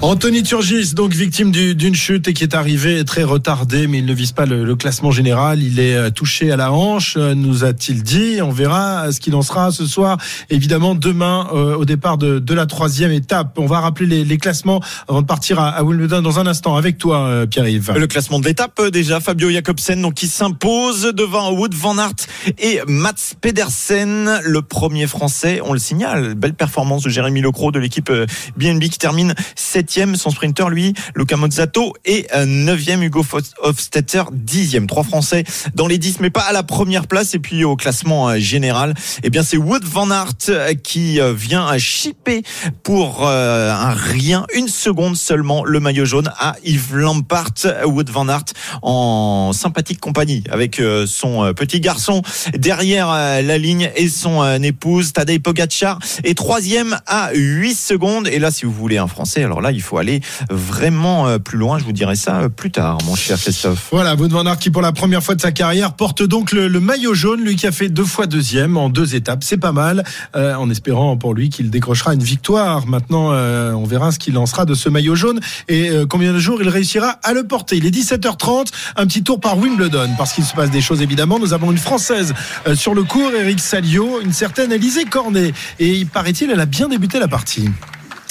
[0.00, 4.06] Anthony Turgis, donc victime du- d'une chute et qui est arrivé très retardé, mais il
[4.06, 5.62] ne vise pas le, le classement général.
[5.62, 8.38] Il est euh, touché à la hanche, euh, nous a-t-il dit.
[8.40, 10.16] On verra ce qu'il en sera ce soir.
[10.50, 13.58] Évidemment, demain, euh, au départ de, de la troisième étape.
[13.58, 16.76] On va rappeler les, les classements avant de partir à, à Wimbledon dans un instant
[16.76, 17.92] avec toi, euh, Pierre-Yves.
[17.96, 22.14] Le classement de l'étape euh, déjà, Fabio Jacobsen donc qui s'impose devant Wood van Aert
[22.58, 27.78] et Mats Pedersen, le premier français, on le signale, belle performance de Jérémy Lecro de
[27.78, 28.26] l'équipe euh,
[28.56, 33.02] BNB qui termine septième, son sprinter lui, Luca Mozzato et euh, neuvième.
[33.02, 33.24] Hugo
[33.62, 37.34] Hofstetter, dixième, trois français dans les dix mais pas à la première place.
[37.34, 41.32] Et puis au classement euh, général, eh bien c'est Wood van Aert euh, qui euh,
[41.32, 42.42] vient chipper
[42.82, 48.28] pour euh, un rien, une seconde seulement le maillot jaune à Yves Lampart, Wood van
[48.28, 48.44] Aert
[48.82, 52.22] en sympathique compagnie avec euh, son euh, petit garçon
[52.56, 58.26] derrière euh, la ligne et son euh, épouse Tadej Pogacar est troisième à 8 secondes
[58.26, 60.20] et là si vous voulez un français alors là il faut aller
[60.50, 64.16] vraiment euh, plus loin je vous dirai ça euh, plus tard mon cher Christophe Voilà,
[64.16, 64.28] Wout
[64.58, 67.68] qui pour la première fois de sa carrière porte donc le, maillot jaune, lui qui
[67.68, 70.02] a fait deux fois deuxième en deux étapes, c'est pas mal,
[70.34, 72.86] euh, en espérant pour lui qu'il décrochera une victoire.
[72.86, 76.60] Maintenant, on verra ce qu'il en sera de ce maillot jaune et combien de jours
[76.60, 77.76] il réussira à le porter.
[77.76, 78.66] Il est 17h30,
[78.96, 81.38] un petit tour par Wimbledon parce qu'il se passe des choses évidemment.
[81.38, 82.34] Nous avons une française
[82.74, 86.88] sur le cours, Eric Salio, une certaine Alizé Cornet et il paraît-il elle a bien
[86.88, 87.68] débuté la partie.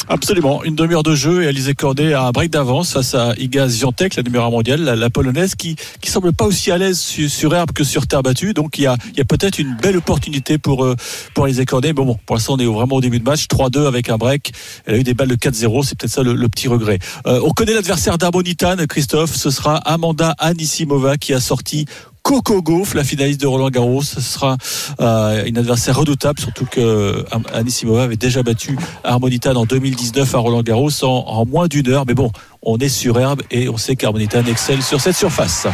[0.08, 3.68] Absolument, une demi-heure de jeu et Alizé Cordet a un break d'avance face à Iga
[3.68, 7.54] Ziontek, la numéro 1 mondiale, la, polonaise, qui qui semble pas aussi à l'aise sur,
[7.54, 8.54] herbe que sur terre battue.
[8.54, 10.96] Donc il y a, y a peut-être une belle opportunité pour euh,
[11.34, 11.90] pour Alizé Cordet.
[11.90, 14.52] Mais bon, pour l'instant on est vraiment au début de match, 3-2 avec un break.
[14.86, 17.00] Elle a eu des balles de 4-0, c'est peut-être ça le, le petit regret.
[17.28, 19.36] Euh, on connaît l'adversaire d'Arbonitan, Christophe.
[19.36, 21.86] Ce sera Amanda Anisimova qui a sorti
[22.24, 24.58] Coco Gauff, la finaliste de Roland Garros, ce sera
[25.00, 30.38] euh, une adversaire redoutable, surtout que euh, Anisimova avait déjà battu Harmonitan en 2019 à
[30.38, 32.06] Roland Garros en, moins d'une heure.
[32.08, 35.68] Mais bon, on est sur herbe et on sait qu'Harmonitan excelle sur cette surface.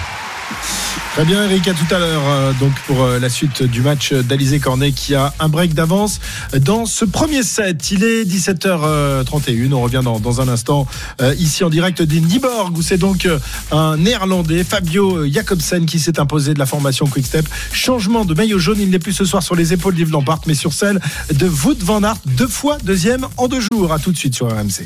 [1.13, 2.21] Très bien, Eric, à tout à l'heure.
[2.27, 6.19] euh, Donc, pour euh, la suite du match d'Alizé Cornet qui a un break d'avance
[6.59, 7.89] dans ce premier set.
[7.91, 9.73] Il est 17h31.
[9.73, 10.85] On revient dans, dans un instant
[11.21, 13.27] euh, ici en direct des Niborg où c'est donc
[13.71, 17.47] un néerlandais, Fabio Jacobsen, qui s'est imposé de la formation Quickstep.
[17.71, 18.77] Changement de maillot jaune.
[18.79, 21.01] Il n'est plus ce soir sur les épaules d'Yves Lampart, mais sur celle
[21.33, 22.17] de Wout van Aert.
[22.25, 23.91] Deux fois deuxième en deux jours.
[23.91, 24.85] À tout de suite sur RMC.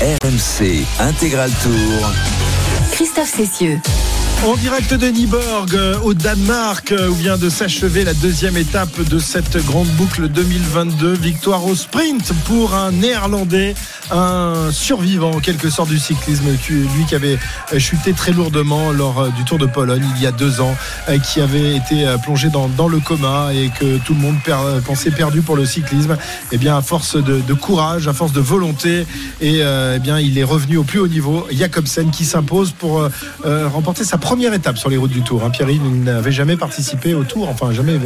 [0.00, 2.10] RMC Intégral Tour.
[2.92, 3.78] Christophe Cessieux.
[4.46, 9.02] En direct de Nyborg euh, au Danemark euh, où vient de s'achever la deuxième étape
[9.02, 11.12] de cette grande boucle 2022.
[11.14, 13.74] Victoire au sprint pour un néerlandais,
[14.12, 17.36] un survivant en quelque sorte du cyclisme, lui qui avait
[17.72, 20.76] euh, chuté très lourdement lors du Tour de Pologne il y a deux ans,
[21.24, 24.36] qui avait été plongé dans, dans le coma et que tout le monde
[24.86, 26.16] pensait perdu pour le cyclisme.
[26.52, 29.06] Eh bien, à force de, de courage, à force de volonté,
[29.40, 31.46] et eh bien, il est revenu au plus haut niveau.
[31.50, 33.08] Jacobsen qui s'impose pour
[33.46, 35.42] euh, remporter sa première étape sur les routes du Tour.
[35.44, 35.50] Hein.
[35.50, 37.92] Pierre-Yves n'avait jamais participé au Tour, enfin jamais.
[37.92, 37.98] euh,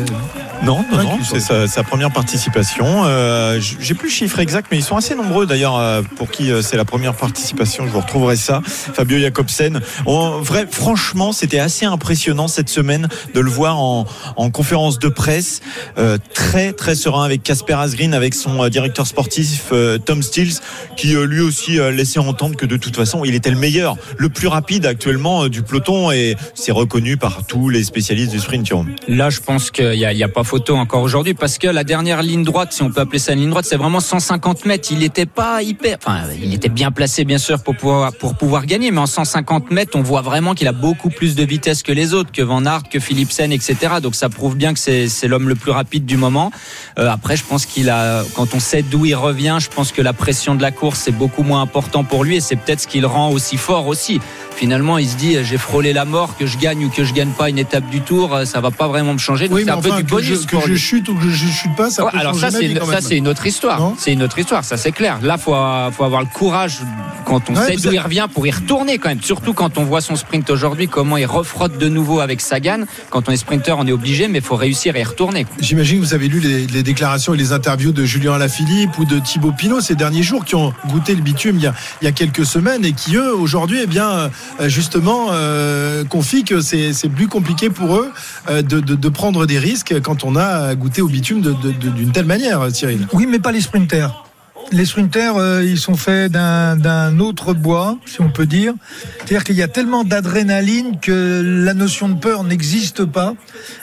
[0.65, 3.05] Non, non, non, c'est sa, sa première participation.
[3.05, 6.51] Euh, J'ai plus le chiffre exact, mais ils sont assez nombreux d'ailleurs euh, pour qui
[6.51, 7.87] euh, c'est la première participation.
[7.87, 8.61] Je vous retrouverai ça.
[8.65, 9.81] Fabio Jacobsen.
[10.07, 14.07] En vrai, franchement, c'était assez impressionnant cette semaine de le voir en,
[14.37, 15.61] en conférence de presse,
[15.99, 20.55] euh, très très serein avec Casper Asgreen, avec son directeur sportif euh, Tom Stills,
[20.97, 24.49] qui lui aussi laissait entendre que de toute façon, il était le meilleur, le plus
[24.49, 28.63] rapide actuellement du peloton et c'est reconnu par tous les spécialistes du sprint.
[29.09, 32.45] Là, je pense qu'il n'y a, pas photo encore aujourd'hui parce que la dernière ligne
[32.45, 34.89] droite, si on peut appeler ça une ligne droite, c'est vraiment 150 mètres.
[34.93, 38.67] Il n'était pas hyper, enfin, il était bien placé, bien sûr, pour pouvoir, pour pouvoir
[38.67, 41.93] gagner, mais en 150 mètres, on voit vraiment qu'il a beaucoup plus de vitesse que
[41.93, 43.77] les autres, que Van Aert, que Philipsen, etc.
[44.03, 46.53] Donc ça prouve bien que c'est l'homme le plus rapide du moment.
[46.99, 50.03] Euh, après, je pense qu'il a, quand on sait d'où il revient, je pense que
[50.03, 52.87] la pression de la course c'est beaucoup moins important pour lui et c'est peut-être ce
[52.87, 54.21] qui le rend aussi fort aussi.
[54.55, 57.31] Finalement, il se dit, j'ai frôlé la mort, que je gagne ou que je gagne
[57.31, 59.49] pas une étape du tour, euh, ça va pas vraiment me changer.
[59.49, 61.47] Donc Oui, c'est un peu du que, bonus je, que je chute ou que je
[61.47, 63.93] chute pas, ça Ouais, peut alors ça c'est une, ça c'est une autre histoire.
[63.99, 65.19] C'est une autre histoire, ça c'est clair.
[65.23, 65.55] Là faut
[65.93, 66.79] faut avoir le courage
[67.27, 69.23] quand on Ouais, sait d'où il revient pour y retourner quand même.
[69.23, 72.85] Surtout quand on voit son sprint aujourd'hui, comment il refrotte de nouveau avec Sagan.
[73.11, 75.47] Quand on est sprinter, on est obligé, mais faut réussir à y retourner.
[75.61, 79.05] J'imagine que vous avez lu les, les déclarations et les interviews de Julien Alaphilippe ou
[79.05, 82.05] de Thibaut Pinot ces derniers jours qui ont goûté le bitume il y a, il
[82.05, 84.31] y a quelques semaines et qui eux aujourd'hui eh bien
[84.61, 88.11] euh, justement euh, confient que c'est plus compliqué pour eux
[88.49, 92.71] euh, de, de- prendre des risques quand on a goûté au bitume d'une telle manière
[92.75, 93.07] Cyril.
[93.13, 94.25] Oui, mais pas les sprinters.
[94.71, 98.75] Les sprinters, euh, ils sont faits d'un autre bois, si on peut dire.
[99.19, 103.35] C'est-à-dire qu'il y a tellement d'adrénaline que la notion de peur n'existe pas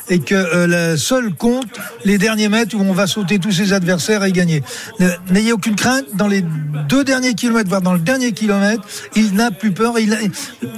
[0.09, 1.67] et que euh, la seule compte
[2.05, 4.63] les derniers mètres où on va sauter tous ses adversaires et gagner.
[4.99, 6.05] Ne- N'ayez aucune crainte.
[6.15, 6.43] Dans les
[6.87, 8.83] deux derniers kilomètres, voire dans le dernier kilomètre,
[9.15, 9.99] il n'a plus peur.
[9.99, 10.17] Il a-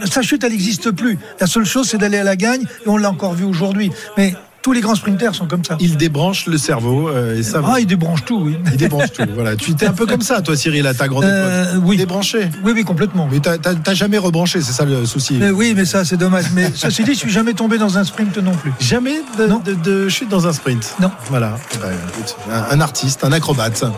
[0.10, 1.18] sa chute, elle n'existe plus.
[1.40, 2.64] La seule chose, c'est d'aller à la gagne.
[2.86, 3.92] Et on l'a encore vu aujourd'hui.
[4.18, 5.76] Mais tous les grands sprinters sont comme ça.
[5.80, 7.62] Il débranche le cerveau euh, et ça.
[7.66, 8.58] Ah, il débranche tout, oui.
[8.72, 9.24] Il débranche tout.
[9.34, 9.56] Voilà.
[9.56, 11.84] Tu étais un peu comme ça, toi, Cyril, à ta grande Euh, époque.
[11.86, 11.98] oui.
[11.98, 12.50] Débranché.
[12.64, 13.28] Oui, oui, complètement.
[13.32, 15.36] Mais t'as- jamais rebranché, c'est ça le souci.
[15.40, 16.46] Mais oui, mais ça, c'est dommage.
[16.54, 18.72] Mais ceci dit, je suis jamais tombé dans un sprint non plus.
[18.80, 20.96] Jamais de, de- de chute dans un sprint.
[21.02, 21.12] Non.
[21.30, 21.56] Voilà.
[21.82, 23.84] Bah, écoute, un, un artiste, un acrobate.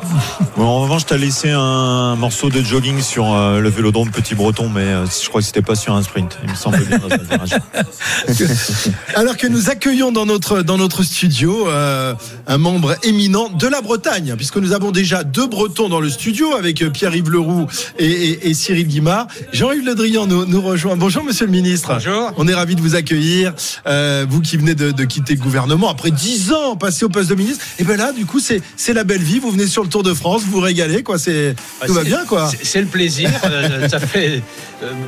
[0.57, 4.69] Bon, en revanche, t'as laissé un morceau de jogging sur euh, le vélodrome Petit Breton,
[4.69, 6.37] mais euh, je crois que c'était pas sur un sprint.
[6.43, 7.07] Il me semble bien dans.
[9.15, 12.13] Alors que nous accueillons dans notre, dans notre studio euh,
[12.47, 16.53] un membre éminent de la Bretagne, puisque nous avons déjà deux Bretons dans le studio
[16.53, 17.65] avec euh, Pierre-Yves Leroux
[17.97, 19.27] et, et- et Cyril Guimard.
[19.51, 20.95] Jean-Yves Le Drian nous, nous rejoint.
[20.95, 21.93] Bonjour Monsieur le Ministre.
[21.93, 22.31] Bonjour.
[22.37, 23.53] On est ravis de vous accueillir.
[23.87, 27.29] Euh, vous qui venez de, de quitter le gouvernement après dix ans passé au poste
[27.29, 27.65] de ministre.
[27.79, 29.39] Et ben là, du coup, c'est c'est la belle vie.
[29.39, 31.17] Vous venez sur le Tour de France, vous vous régalez, quoi.
[31.17, 31.55] C'est
[31.87, 32.49] tout va bien, quoi.
[32.51, 33.29] c'est- C'est le plaisir.
[33.89, 34.41] Ça fait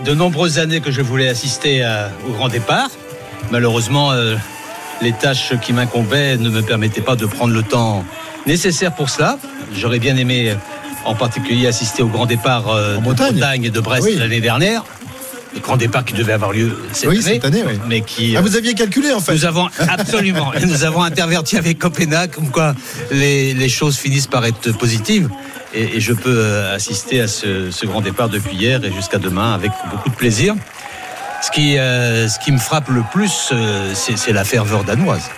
[0.05, 2.89] de nombreuses années que je voulais assister à- au grand départ.
[3.51, 4.35] Malheureusement, euh,
[5.01, 8.03] les tâches qui m'incombaient ne me permettaient pas de prendre le temps
[8.47, 9.37] nécessaire pour cela.
[9.73, 10.55] J'aurais bien aimé,
[11.05, 13.63] en particulier, assister au grand départ euh, de Bretagne.
[13.63, 14.15] et de Brest Oui.
[14.17, 14.83] l'année dernière.
[15.53, 17.79] Le grand départ qui devait avoir lieu cette Oui, année, cette année, oui.
[17.87, 19.31] mais qui Ah, vous aviez calculé, en fait.
[19.33, 22.75] nous avons absolument, nous avons interverti avec Copenhague, comme quoi
[23.09, 25.29] les, les choses finissent par être positives.
[25.73, 29.17] Et, et je peux euh, assister à ce, ce grand départ depuis hier et jusqu'à
[29.17, 30.55] demain avec beaucoup de plaisir.
[31.41, 35.29] Ce qui, euh, ce qui me frappe le plus, euh, c'est la ferveur danoise.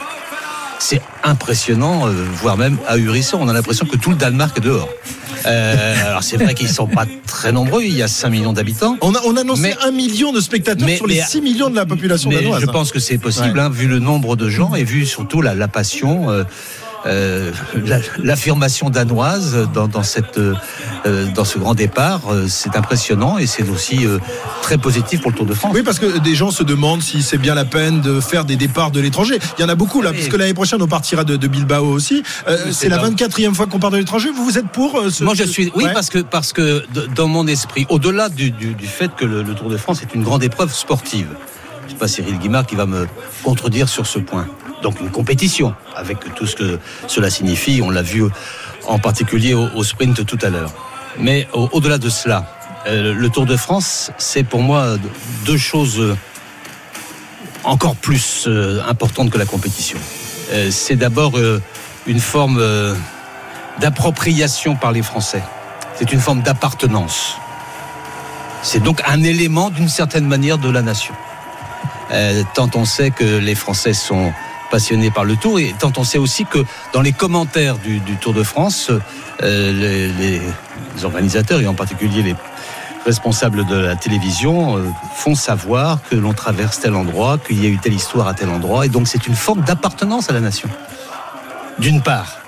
[0.79, 3.39] C'est impressionnant, euh, voire même ahurissant.
[3.41, 4.89] On a l'impression que tout le Danemark est dehors.
[5.45, 8.97] Alors c'est vrai qu'ils sont pas très nombreux, il y a 5 millions d'habitants.
[9.01, 11.85] On a, on a annoncé un million de spectateurs sur les 6 millions de la
[11.85, 12.61] population mais danoise.
[12.61, 13.65] Je pense que c'est possible, Ouais.
[13.65, 16.27] hein, vu le nombre de gens et vu surtout la, la passion.
[17.07, 17.51] Euh,
[17.85, 20.53] la- l'affirmation danoise dans, dans cette euh,
[21.33, 24.19] dans ce grand départ, euh, c'est impressionnant et c'est aussi euh,
[24.61, 25.71] très positif pour le Tour de France.
[25.73, 28.55] Oui, parce que des gens se demandent si c'est bien la peine de faire des
[28.57, 29.39] départs de l'étranger.
[29.57, 30.17] Il y en a beaucoup là, Oui.
[30.17, 32.23] puisque l'année prochaine on partira de, de Bilbao aussi.
[32.71, 33.09] C'est la là.
[33.09, 34.29] 24e fois qu'on part de l'étranger.
[34.35, 35.71] Vous vous êtes pour ce Moi, je suis.
[35.75, 35.93] Oui, Ouais.
[35.93, 36.83] parce que parce que
[37.15, 40.13] dans mon esprit, au-delà du, du- du fait que le, le Tour de France est
[40.13, 41.27] une grande épreuve sportive,
[41.87, 43.07] c'est pas Cyril Guimard qui va me
[43.43, 44.47] contredire sur ce point.
[44.83, 47.81] Donc une compétition avec tout ce que cela signifie.
[47.83, 48.23] On l'a vu
[48.85, 50.71] en particulier au, sprint tout à l'heure.
[51.19, 52.45] Mais au- au-delà de cela,
[52.87, 54.97] euh, le Tour de France, c'est pour moi
[55.45, 56.15] deux choses
[57.63, 59.97] encore plus euh, importantes que la compétition.
[60.51, 61.33] Euh, c'est d'abord
[62.05, 62.63] une forme
[63.79, 65.43] d'appropriation par les Français.
[65.95, 67.35] C'est une forme d'appartenance.
[68.61, 71.13] C'est donc un élément d'une certaine manière de la nation.
[72.11, 74.31] Euh, tant on sait que les Français sont
[74.71, 76.59] passionnés par le Tour et tant on sait aussi que
[76.93, 78.91] dans les commentaires du, Tour de France,
[79.41, 80.41] euh, les,
[81.03, 82.35] organisateurs et en particulier les
[83.05, 87.69] responsables de la télévision euh, font savoir que l'on traverse tel endroit, qu'il y a
[87.69, 90.69] eu telle histoire à tel endroit et donc c'est une forme d'appartenance à la nation.
[91.79, 92.39] D'une part.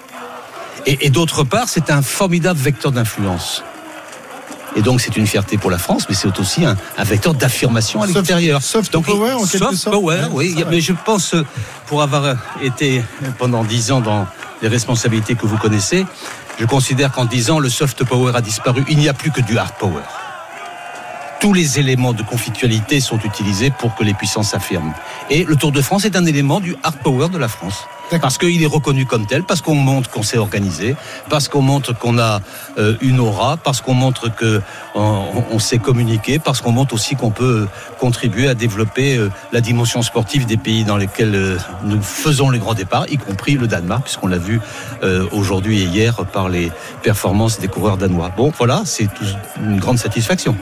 [0.85, 3.63] Et d'autre part, c'est un formidable vecteur d'influence.
[4.79, 8.01] Et donc, c'est une fierté pour la France, mais c'est aussi un, un vecteur d'affirmation
[8.01, 8.61] à l'extérieur.
[8.63, 9.93] soft Donc, power, en quelque soft sorte.
[9.93, 10.55] power, oui.
[10.69, 11.43] Mais je pense, euh,
[11.87, 13.03] pour avoir été
[13.37, 14.25] pendant dix ans dans
[14.61, 16.05] les responsabilités que vous connaissez,
[16.57, 18.85] je considère qu'en dix ans, le soft power a disparu.
[18.87, 20.03] Il n'y a plus que du hard power.
[21.39, 24.93] Tous les éléments de conflictualité sont utilisés pour que les puissances s'affirment.
[25.29, 27.85] Et le Tour de France est un élément du hard power de la France.
[28.21, 30.97] Parce qu'il est reconnu comme tel, parce qu'on montre qu'on s'est organisé,
[31.29, 32.41] parce qu'on montre qu'on a
[32.77, 34.61] euh, une aura, parce qu'on montre que
[34.95, 37.67] on, on sait communiquer, parce qu'on montre aussi qu'on peut
[37.99, 42.59] contribuer à développer euh, la dimension sportive des pays dans lesquels euh, nous faisons les
[42.59, 44.59] grands départs, y compris le Danemark, puisqu'on l'a vu
[45.03, 46.71] euh, aujourd'hui et hier par les
[47.01, 48.31] performances des coureurs danois.
[48.35, 49.07] Bon, voilà, c'est
[49.63, 50.57] une grande satisfaction.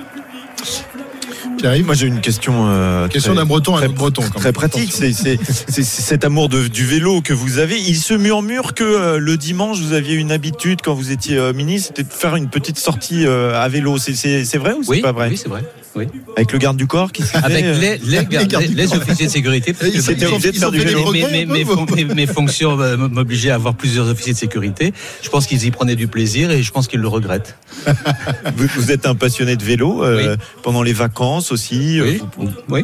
[1.85, 2.67] Moi j'ai une question.
[2.67, 4.53] euh, Question très- d'un breton à un très- autre breton, quand Très même.
[4.53, 4.91] pratique.
[4.93, 7.79] C'est cet amour de- du vélo que vous avez.
[7.79, 11.53] Il se murmure que euh, le dimanche vous aviez une habitude quand vous étiez euh,
[11.53, 13.97] ministre, c'était de faire une petite sortie euh, à vélo.
[13.97, 14.11] C'est-
[14.57, 15.29] vrai ou c'est Oui, pas vrai?
[15.29, 15.63] oui, c'est vrai.
[15.97, 16.07] Oui.
[16.35, 19.73] Avec le garde du corps qui Avec les, officiers de sécurité.
[19.81, 21.11] mes- obligés de faire du mes- vélo.
[21.11, 24.33] mes- mes- mes- Progrès, un peu, mes- mes fonctions euh, m'obligeaient à avoir plusieurs officiers
[24.33, 24.93] de sécurité.
[25.23, 27.55] Je pense qu'ils y prenaient du plaisir et je pense qu'ils le regrettent.
[28.55, 31.99] vous, vous êtes un passionné de vélo euh, pendant les vacances aussi.
[31.99, 32.21] euh, Oui.
[32.37, 32.83] vous- Oui.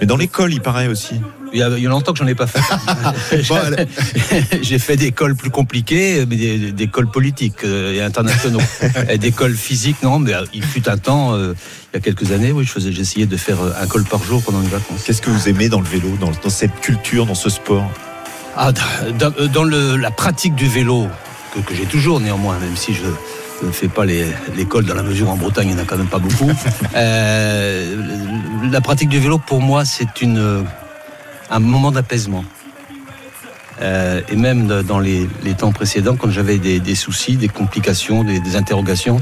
[0.00, 1.14] Mais dans l'école, il paraît aussi.
[1.56, 2.60] Il y a, il y a longtemps que j'en ai pas fait.
[4.62, 8.60] J'ai fait des cols plus compliqués, mais des, des cols politiques euh, et internationaux.
[9.08, 11.54] et des cols physiques, non, mais euh, il fut un temps, euh,
[11.94, 14.60] il y a quelques années, oui, je j'essayais de faire un col par jour pendant
[14.60, 15.02] les vacances.
[15.06, 17.90] Qu'est-ce que vous aimez dans le vélo, dans, dans cette culture, dans ce sport?
[18.54, 18.72] Ah,
[19.18, 21.08] dans, dans le, la pratique du vélo,
[21.54, 24.26] que, que j'ai toujours néanmoins, même si je ne fais pas les-
[24.58, 26.52] l'école dans la mesure en Bretagne, il n'y en a quand même pas beaucoup.
[26.94, 27.96] Euh,
[28.70, 30.64] la pratique du vélo, pour moi, c'est une,
[31.50, 32.44] un moment d'apaisement.
[33.82, 35.28] Euh, et même dans les,
[35.58, 39.20] temps précédents, quand j'avais des, soucis, des complications, des, interrogations,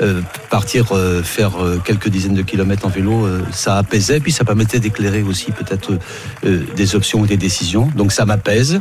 [0.00, 4.30] euh, partir euh, faire euh, quelques dizaines de kilomètres en vélo, euh, ça apaisait, puis
[4.30, 5.98] ça permettait d'éclairer aussi peut-être
[6.44, 7.90] euh, des options ou des décisions.
[7.96, 8.78] Donc ça m'apaise.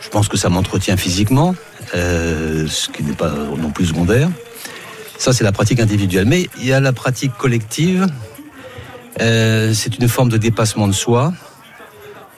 [0.00, 1.56] Je pense que ça m'entretient physiquement,
[1.92, 4.28] ce qui n'est pas non plus secondaire.
[5.18, 6.24] Ça, c'est la pratique individuelle.
[6.24, 8.06] Mais il y a la pratique collective.
[9.18, 11.32] C'est une forme de dépassement de soi.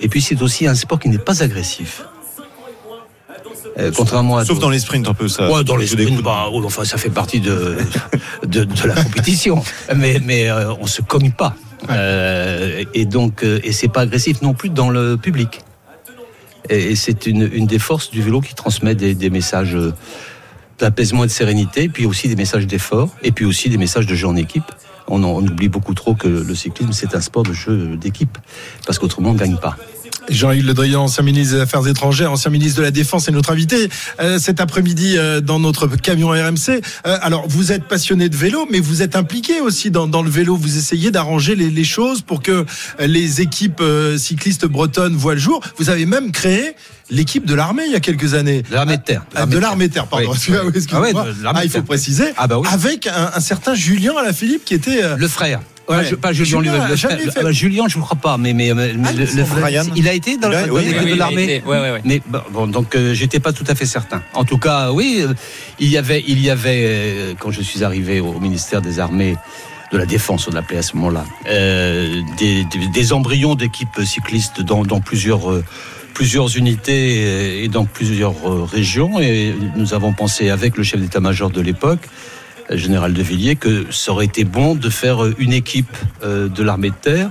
[0.01, 2.05] Et puis, c'est aussi un sport qui n'est pas agressif.
[3.79, 5.51] Euh, contrairement à Sauf dans les sprints, un peu ça.
[5.51, 7.77] Ouais, dans les sprints, bah, oh, enfin, ça fait partie de,
[8.47, 9.63] de, de la compétition.
[9.95, 11.55] Mais, mais euh, on se cogne pas.
[11.89, 15.61] Euh, et donc, euh, et c'est pas agressif non plus dans le public.
[16.69, 19.77] Et, et c'est une, une des forces du vélo qui transmet des, des messages
[20.79, 24.15] d'apaisement et de sérénité, puis aussi des messages d'effort, et puis aussi des messages de
[24.15, 24.65] jeu en équipe.
[25.11, 28.39] On, oublie beaucoup trop que le cyclisme, c'est un sport de jeu d'équipe,
[28.87, 29.77] parce qu'autrement, on ne gagne pas.
[30.31, 33.51] Jean-Yves Le Drian, ancien ministre des Affaires étrangères, ancien ministre de la Défense, est notre
[33.51, 33.89] invité
[34.21, 36.81] euh, cet après-midi euh, dans notre camion RMC.
[37.07, 40.31] Euh, alors, vous êtes passionné de vélo, mais vous êtes impliqué aussi dans, dans le
[40.31, 40.57] vélo.
[40.57, 42.65] Vous essayez d'arranger les, les choses pour que euh,
[43.07, 45.61] les équipes euh, cyclistes bretonnes voient le jour.
[45.79, 46.75] Vous avez même créé
[47.11, 48.63] l'équipe de l'armée il y a quelques années.
[48.63, 49.23] De l'armée de terre.
[49.35, 50.31] Ah, de l'armée de terre, pardon.
[50.31, 50.55] Oui.
[50.55, 51.25] Ah excusez-moi.
[51.25, 52.33] ouais, de l'armée Ah, il faut préciser.
[52.37, 52.69] Ah bah oui.
[52.71, 55.03] Avec un, un certain Julien Alaphilippe qui était.
[55.03, 55.61] euh, Le frère.
[55.91, 55.97] Ouais.
[55.97, 57.19] Pas, Ju- pas Julien, Julien le frère.
[57.19, 59.61] fait- Ah bah, Julien, je ne crois pas, mais, mais, mais- Ah, le, le-.
[59.61, 61.63] Brian, il a été dans, dans oui, oui, de l'armée.
[61.67, 62.01] ouais.
[62.05, 64.23] Mais bon, bon, donc euh, j'étais pas tout à fait certain.
[64.35, 65.35] En tout cas, oui, euh,
[65.79, 69.37] il y avait, il y avait euh, quand je suis arrivé au ministère des Armées
[69.93, 74.61] de la Défense, on l'appelait à ce moment-là, euh, des, des- des embryons d'équipes cyclistes
[74.63, 75.51] dans, dans plusieurs.
[75.51, 75.65] euh,
[76.13, 81.51] plusieurs unités et dans plusieurs euh, régions et nous avons pensé avec le chef d'état-major
[81.51, 82.09] de l'époque euh,
[82.77, 86.63] général de Villiers que ça aurait été bon de faire euh, une équipe euh, de
[86.63, 87.31] l'armée de terre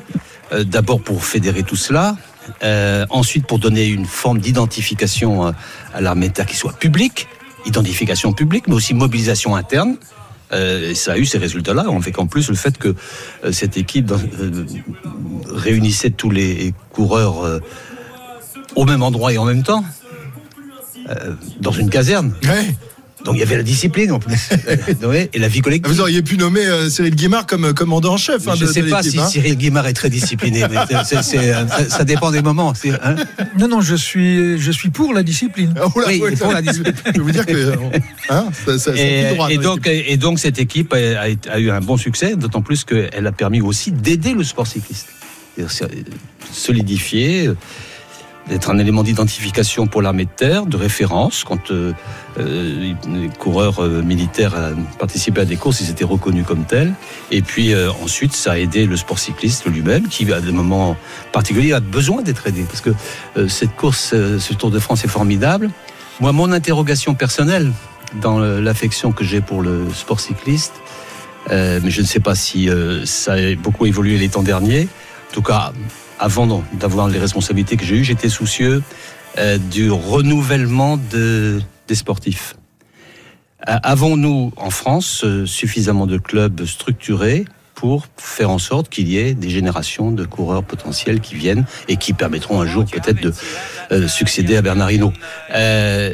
[0.52, 2.16] euh, d'abord pour fédérer tout cela
[3.12, 5.54] ensuite pour donner une forme d'identification
[5.94, 7.28] à l'armée de terre qui soit publique
[7.68, 9.98] identification publique mais aussi mobilisation interne
[10.52, 12.96] et ça a eu ces résultats-là, en fait qu'en plus le fait que
[13.52, 14.12] cette équipe
[15.48, 17.62] réunissait tous les coureurs
[18.76, 19.84] au même endroit et en même temps,
[21.60, 22.34] dans une caserne.
[23.26, 24.50] Donc il y avait la discipline en plus,
[25.34, 25.92] et la vie collective.
[25.92, 28.48] Vous auriez pu nommer euh, Cyril Guimard comme euh, commandant en chef.
[28.48, 29.28] hein, je ne sais de pas si hein.
[29.28, 32.74] Cyril Guimard est très discipliné, mais euh, ça, ça dépend des moments.
[33.04, 33.16] hein
[33.58, 35.74] Non, non, je suis, je suis pour la discipline.
[35.78, 36.94] Oh là, Oui, ouais, pour la discipline.
[37.06, 37.74] Je peux vous dire que
[38.66, 41.98] ça, ça, et, droit et donc, et donc cette équipe a, a eu un bon
[41.98, 45.08] succès, d'autant plus qu'elle a permis aussi d'aider le sport cycliste.
[46.52, 47.56] Solidifier, euh,
[48.50, 51.43] d'être un élément d'identification pour l'armée de terre, de référence.
[51.43, 51.93] Quand euh,
[52.39, 54.56] euh, les coureurs euh, militaires
[54.97, 56.93] participaient à des courses, ils étaient reconnus comme tels.
[57.32, 57.74] Et puis
[58.04, 60.97] ensuite, ça a aidé le sport cycliste lui-même, qui à des moments
[61.32, 62.64] particuliers a besoin d'être aidé.
[62.64, 62.91] Parce que
[63.47, 65.70] cette course, ce Tour de France est formidable.
[66.20, 67.72] Moi, mon interrogation personnelle
[68.22, 70.74] dans l'affection que j'ai pour le sport cycliste,
[71.50, 72.70] mais je ne sais pas si
[73.06, 74.88] ça a beaucoup évolué les temps derniers.
[75.30, 75.72] En tout cas,
[76.20, 78.84] avant d'avoir les responsabilités que j'ai eues, j'étais soucieux
[79.38, 82.56] euh, du renouvellement de, des sportifs.
[83.68, 87.46] Euh, Avons-nous en France euh, suffisamment de clubs structurés
[87.76, 91.96] pour faire en sorte qu'il y ait des générations de coureurs potentiels qui viennent et
[91.96, 95.14] qui permettront un jour peut-être de succéder à Bernard Hinault?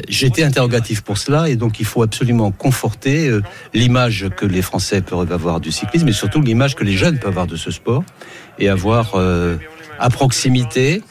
[0.08, 3.36] J'étais interrogatif pour cela et donc il faut absolument conforter
[3.74, 7.30] l'image que les Français peuvent avoir du cyclisme et surtout l'image que les jeunes peuvent
[7.30, 8.04] avoir de ce sport
[8.60, 9.16] et avoir
[9.98, 11.02] à proximité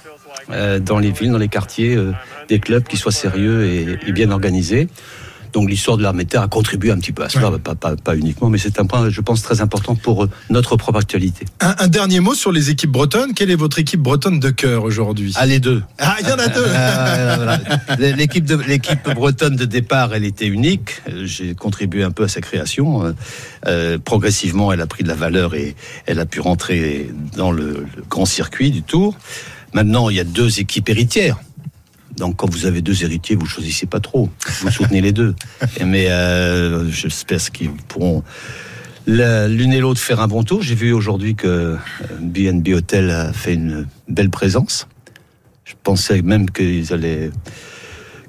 [0.52, 2.12] euh, dans les villes, dans les quartiers, euh,
[2.48, 4.88] des clubs qui soient sérieux et, et bien organisés.
[5.56, 7.96] Donc l'histoire de l'armée de terre a contribué un petit peu à cela, pas, pas,
[7.96, 11.46] pas uniquement, mais c'est un point, je pense, très important pour euh, notre propre actualité.
[11.62, 13.34] Un, un dernier mot sur les équipes bretonnes.
[13.34, 15.32] Quelle est votre équipe bretonne de cœur aujourd'hui?
[15.38, 15.82] Ah, les deux.
[15.98, 16.66] Ah, il y en a deux.
[16.68, 17.60] Euh, voilà.
[18.18, 21.02] L'équipe de bretonne de départ, elle était unique.
[21.08, 23.06] Euh, J'ai contribué un peu à sa création.
[23.06, 23.14] Euh,
[23.68, 27.86] euh, progressivement, elle a pris de la valeur et elle a pu rentrer dans le,
[27.96, 29.16] le grand circuit du Tour.
[29.74, 31.38] Maintenant, il y a deux équipes héritières.
[32.18, 34.30] Donc, quand vous avez deux héritiers, vous choisissez pas trop.
[34.62, 35.36] Vous soutenez les deux.
[35.86, 38.24] Mais euh, j'espère qu'ils pourront
[39.08, 40.62] l'une et l'autre faire un bon tour.
[40.62, 41.78] J'ai vu aujourd'hui que euh,
[42.20, 44.88] BNB Hotel a fait une belle présence
[45.64, 47.32] Je pensais même qu'ils allaient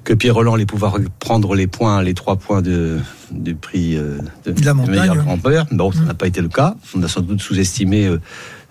[0.07, 4.19] que Pierre Roland allait pouvoir prendre les points, les trois points de, du prix euh,
[4.45, 5.65] de, De la montagne, meilleur grand-père.
[5.71, 6.75] Bon, ça n'a pas été le cas.
[6.95, 8.19] On a sans doute sous-estimé euh, euh,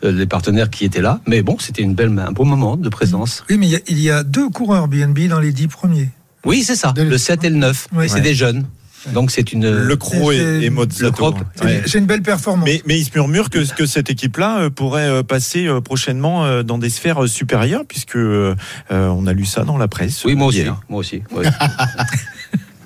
[0.03, 1.21] les partenaires qui étaient là.
[1.27, 3.45] Mais bon, c'était une belle, un beau moment de présence.
[3.51, 6.11] Oui, mais il y a- il y, a deux coureurs BNB dans les dix premiers.
[6.45, 6.95] Oui, c'est ça.
[6.97, 7.89] Le 7 et le 9.
[7.93, 8.07] Ouais.
[8.07, 8.21] Et c'est Ouais.
[8.21, 8.67] des jeunes.
[9.15, 9.71] Donc c'est une.
[9.71, 11.35] Le Croc et, et Mozzato.
[11.63, 11.83] Ouais.
[11.87, 12.65] C'est une belle performance.
[12.69, 16.45] Mais, mais il se murmure que, que cette équipe-là euh, pourrait euh, passer euh, prochainement
[16.45, 18.57] euh, dans des sphères euh, supérieures, puisque euh,
[18.91, 20.25] euh, on a lu ça dans la presse.
[20.25, 20.59] Oui, moi aussi.
[20.59, 20.81] hier.
[20.89, 21.23] Moi aussi.
[21.31, 21.47] ouais.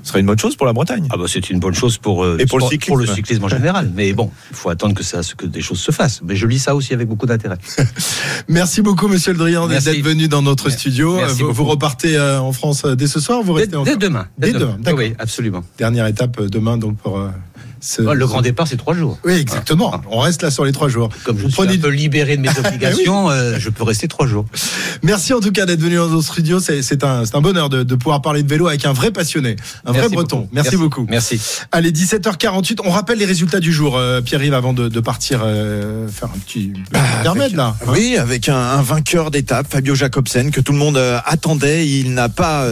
[0.02, 1.06] Ce serait une bonne chose pour la Bretagne.
[1.10, 2.88] Ah bah c'est une bonne chose pour, euh, Et pour le sport- cyclisme.
[2.88, 3.90] pour le cyclisme en général.
[3.94, 6.20] Mais bon, il faut attendre que, ça, que des choses se fassent.
[6.24, 7.58] Mais je lis ça aussi avec beaucoup d'intérêt.
[8.48, 11.16] Merci beaucoup, monsieur Le Drian, d'être venu dans notre studio.
[11.16, 14.26] Merci vous, repartez euh, en France euh, dès ce soir, vous Dès, restez dès demain.
[14.38, 14.76] Dès demain.
[14.96, 15.62] Oui, absolument.
[15.78, 17.18] Dernière étape euh, demain, donc pour.
[17.18, 17.28] euh,
[17.80, 19.18] ce- le grand départ, c'est trois jours.
[19.24, 20.00] Oui, exactement.
[20.10, 21.08] On reste là sur les trois jours.
[21.24, 24.06] Comme je Vous suis prenez un peu libéré de mes obligations, euh, je peux rester
[24.08, 24.44] trois jours.
[25.02, 26.60] Merci en tout cas d'être venu dans notre studio.
[26.60, 29.56] C'est un, c'est un bonheur de, de pouvoir parler de vélo avec un vrai passionné,
[29.84, 30.38] un vrai breton.
[30.40, 30.48] beaucoup.
[30.52, 31.06] Merci, beaucoup.
[31.08, 31.40] Merci.
[31.72, 32.80] Allez, 17h48.
[32.84, 36.38] On rappelle les résultats du jour, euh, Pierre-Yves, avant de, de partir euh, faire un
[36.38, 37.74] petit intermède là.
[37.80, 37.86] hein.
[37.88, 41.86] Oui, avec un, un vainqueur d'étape, Fabio Jacobsen, que tout le monde euh, attendait.
[41.88, 42.66] Il n'a pas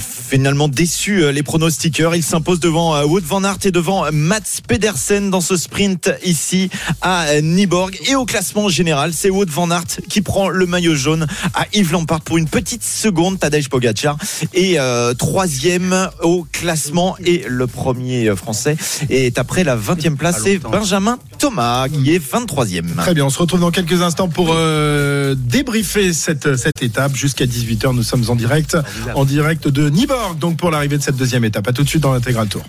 [0.00, 2.14] finalement déçu euh, les pronostiqueurs.
[2.14, 6.10] Il s'impose devant euh, Wout van Aert et devant euh, Mats Pedersen dans ce sprint
[6.24, 6.70] ici
[7.00, 7.98] à euh, Nyborg.
[8.06, 11.92] Et au classement général, c'est Wout van Aert qui prend le maillot jaune à Yves
[11.92, 13.38] Lampard pour une petite seconde.
[13.38, 14.16] Tadej Pogacar
[14.54, 18.76] et euh, troisième au classement et le premier français
[19.08, 20.40] est après la 20e place.
[20.44, 22.94] C'est Benjamin Thomas qui est 23e.
[22.96, 27.14] Très bien, on se retrouve dans quelques instants pour euh, débriefer cette, cette étape.
[27.14, 28.76] Jusqu'à 18h, nous sommes en direct,
[29.14, 31.68] en direct de Niborg, donc pour l'arrivée de cette deuxième étape.
[31.68, 32.62] À tout de suite dans l'intégral tour.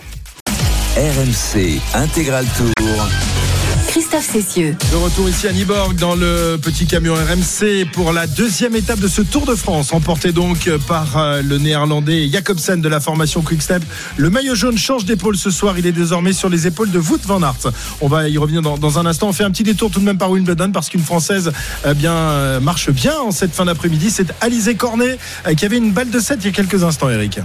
[1.01, 2.69] RMC Intégral Tour.
[3.87, 4.75] Christophe Cessieux.
[4.91, 9.07] De retour ici à Niborg dans le petit camion RMC pour la deuxième étape de
[9.07, 13.81] ce Tour de France, emporté donc par euh, le néerlandais Jacobsen de la formation Quickstep.
[14.17, 17.21] Le maillot jaune change d'épaule ce soir, il est désormais sur les épaules de Wout
[17.25, 17.73] van Aert.
[18.01, 19.29] On va y revenir dans, dans un instant.
[19.29, 21.51] On fait un petit détour tout de même par Wimbledon parce qu'une Française
[21.83, 24.11] eh bien, euh, marche bien en cette fin d'après-midi.
[24.11, 27.09] C'est Alizé Cornet euh, qui avait une balle de 7 il y a quelques instants,
[27.09, 27.39] Eric.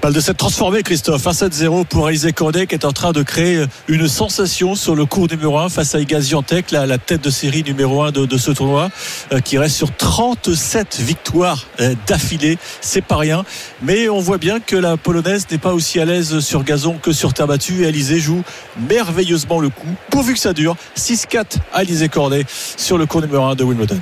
[0.00, 1.24] Balle de 7 transformée, Christophe.
[1.24, 5.28] 1-7-0 pour Alizé Cornet qui est en train de créer une sensation sur le cours
[5.28, 8.38] numéro 1 face à Iga Swiatek, la, la tête de série numéro 1 de, de
[8.38, 8.90] ce tournoi,
[9.32, 12.58] euh, qui reste sur 37 victoires euh, d'affilée.
[12.80, 13.44] C'est pas rien.
[13.82, 17.12] Mais on voit bien que la Polonaise n'est pas aussi à l'aise sur gazon que
[17.12, 17.82] sur terre battue.
[17.82, 18.42] Et Alizé joue
[18.88, 20.76] merveilleusement le coup, pourvu que ça dure.
[20.96, 22.44] 6-4 Alizé Cornet
[22.76, 23.98] sur le cours numéro 1 de Wimbledon.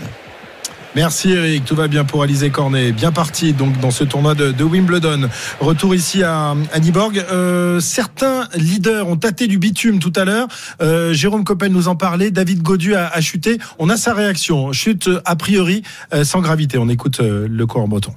[0.95, 2.93] Merci Eric, tout va bien pour Alizé Cornet.
[2.93, 5.29] Bien parti donc dans ce tournoi de, Wimbledon.
[5.61, 7.25] Retour ici à, à Nyborg.
[7.31, 10.49] Euh, certains leaders ont tâté du bitume tout à l'heure.
[10.81, 12.31] Euh, Jérôme Coppel nous en parlait.
[12.31, 13.59] David Godu a, a chuté.
[13.79, 14.73] On a sa réaction.
[14.73, 15.83] Chute a priori
[16.15, 16.79] euh, sans gravité.
[16.79, 18.15] On écoute euh, le corps breton.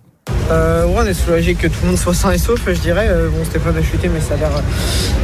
[0.52, 3.08] Euh, ouais, on est soulagé que tout le monde soit sain et sauf, je dirais.
[3.10, 4.50] Euh, bon, Stéphane a chuté, mais ça a l'air,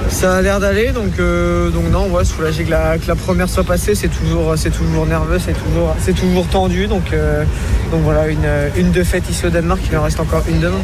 [0.10, 0.91] ça a l'air d'aller.
[0.91, 3.95] Donc, euh, donc non, ouais, soulagé que la, que la première soit passée.
[3.95, 6.88] C'est toujours, c'est toujours nerveux, c'est toujours, c'est toujours tendu.
[6.88, 7.14] Donc,
[7.91, 9.82] donc voilà, une, une de faite ici au Danemark.
[9.91, 10.82] Il en reste encore une demain.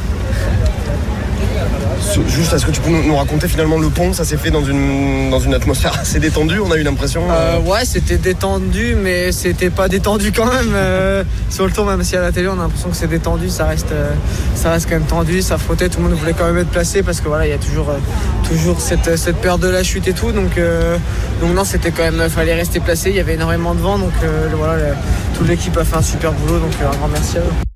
[2.27, 5.29] Juste, est-ce que tu peux nous, raconter finalement le pont Ça s'est fait dans une,
[5.29, 7.23] dans une atmosphère assez détendue, on a eu l'impression.
[7.29, 10.73] Euh, ouais, c'était détendu, mais c'était pas détendu quand même.
[10.73, 13.49] Euh, sur le tour, même si à la télé, on a l'impression que c'est détendu,
[13.49, 14.11] ça reste, euh,
[14.55, 17.03] ça reste quand même tendu, ça frottait, tout le monde voulait quand même être placé
[17.03, 20.07] parce que voilà, il y a toujours, euh, toujours cette, cette peur de la chute
[20.07, 20.31] et tout.
[20.31, 20.97] Donc, euh,
[21.41, 23.09] donc non, c'était quand même, fallait rester placé.
[23.09, 24.95] Il y avait énormément de vent, donc euh, voilà,
[25.37, 27.70] toute l'équipe a fait un super boulot, donc euh, un grand merci à eux.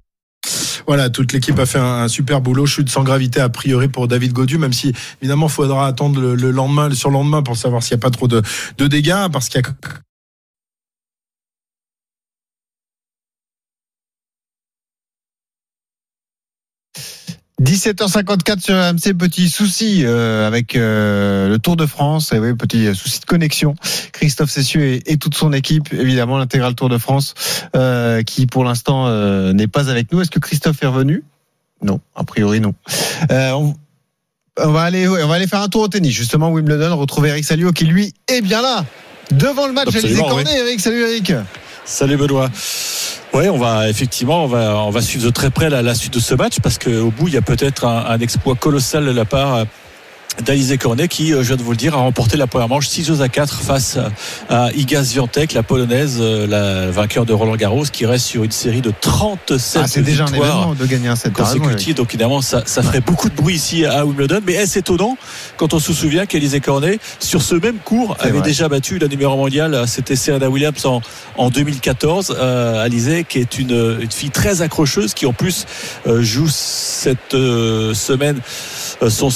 [0.87, 2.65] Voilà, toute l'équipe a fait un, super boulot.
[2.65, 6.51] Chute sans gravité a priori pour David Godu, même si évidemment faudra attendre le, le
[6.51, 8.41] lendemain, le surlendemain pour savoir s'il n'y a pas trop de,
[8.77, 9.67] de dégâts, parce qu'il y a
[17.63, 22.93] 17h54 sur AMC, petit souci euh, avec euh, le Tour de France, et oui, petit
[22.93, 23.75] souci de connexion.
[24.11, 27.33] Christophe Cessieux et, et toute son équipe, évidemment l'intégral Tour de France,
[27.75, 30.19] euh, qui pour l'instant euh, n'est pas avec nous.
[30.21, 31.23] Est-ce que Christophe est revenu?
[31.81, 32.73] Non, a priori non.
[33.31, 33.73] Euh, on,
[34.61, 37.45] on va aller, on va aller faire un tour au tennis, justement Wimbledon, retrouver Eric
[37.45, 38.85] Salio qui lui est bien là,
[39.31, 40.49] devant le match Alizé Absolument, Cornet.
[40.51, 40.59] oui.
[40.59, 41.31] Eric, salut Eric.
[41.85, 42.49] Salut Benoît.
[43.33, 46.59] Ouais, on va effectivement, on va, suivre de très près la, suite de ce match
[46.59, 49.65] parce qu'au bout, il y a peut-être un exploit colossal de la part
[50.43, 52.87] d'Alizé Cornet qui, euh, je viens de vous le dire, a remporté la première manche
[52.87, 53.97] 6 à 4 face
[54.49, 58.51] à Iga Swiatek, la polonaise, euh, la vainqueur de Roland Garros, qui reste sur une
[58.51, 61.33] série de 37 Ah, déjà victoires de gagner un set.
[61.39, 61.95] Eric.
[61.95, 64.41] Donc évidemment, ça, ça ferait beaucoup de bruit ici à Wimbledon.
[64.45, 65.17] Mais est-ce étonnant
[65.57, 68.41] quand on se souvient qu'Alizé Cornet, sur ce même cours, avait vrai.
[68.41, 69.83] déjà battu la numéro mondiale.
[69.87, 71.01] C'était Serena Williams en,
[71.37, 72.35] en 2014.
[72.37, 75.65] Euh, Alizé, qui est une, une fille très accrocheuse, qui en plus
[76.07, 78.39] euh, joue cette euh, semaine
[79.01, 79.29] euh, son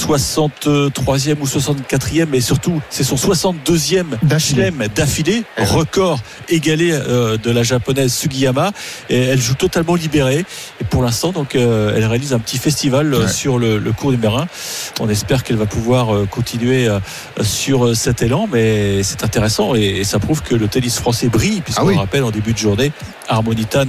[0.90, 4.06] 63e ou 64e, mais surtout c'est son 62e
[4.40, 6.20] chelem d'affilée, record
[6.50, 8.72] égalé euh, de la japonaise Sugiyama.
[9.10, 10.46] Et elle joue totalement libérée.
[10.82, 13.28] Et pour l'instant, donc, euh, elle réalise un petit festival euh, Ouais.
[13.28, 14.48] sur le, le cours numéro 1.
[15.02, 16.88] On espère qu'elle va pouvoir continuer
[17.42, 21.62] sur cet élan, mais c'est intéressant et, et ça prouve que le tennis français brille,
[21.62, 21.98] puisqu'on Ah oui.
[21.98, 22.92] rappelle en début de journée,
[23.28, 23.86] Harmonitan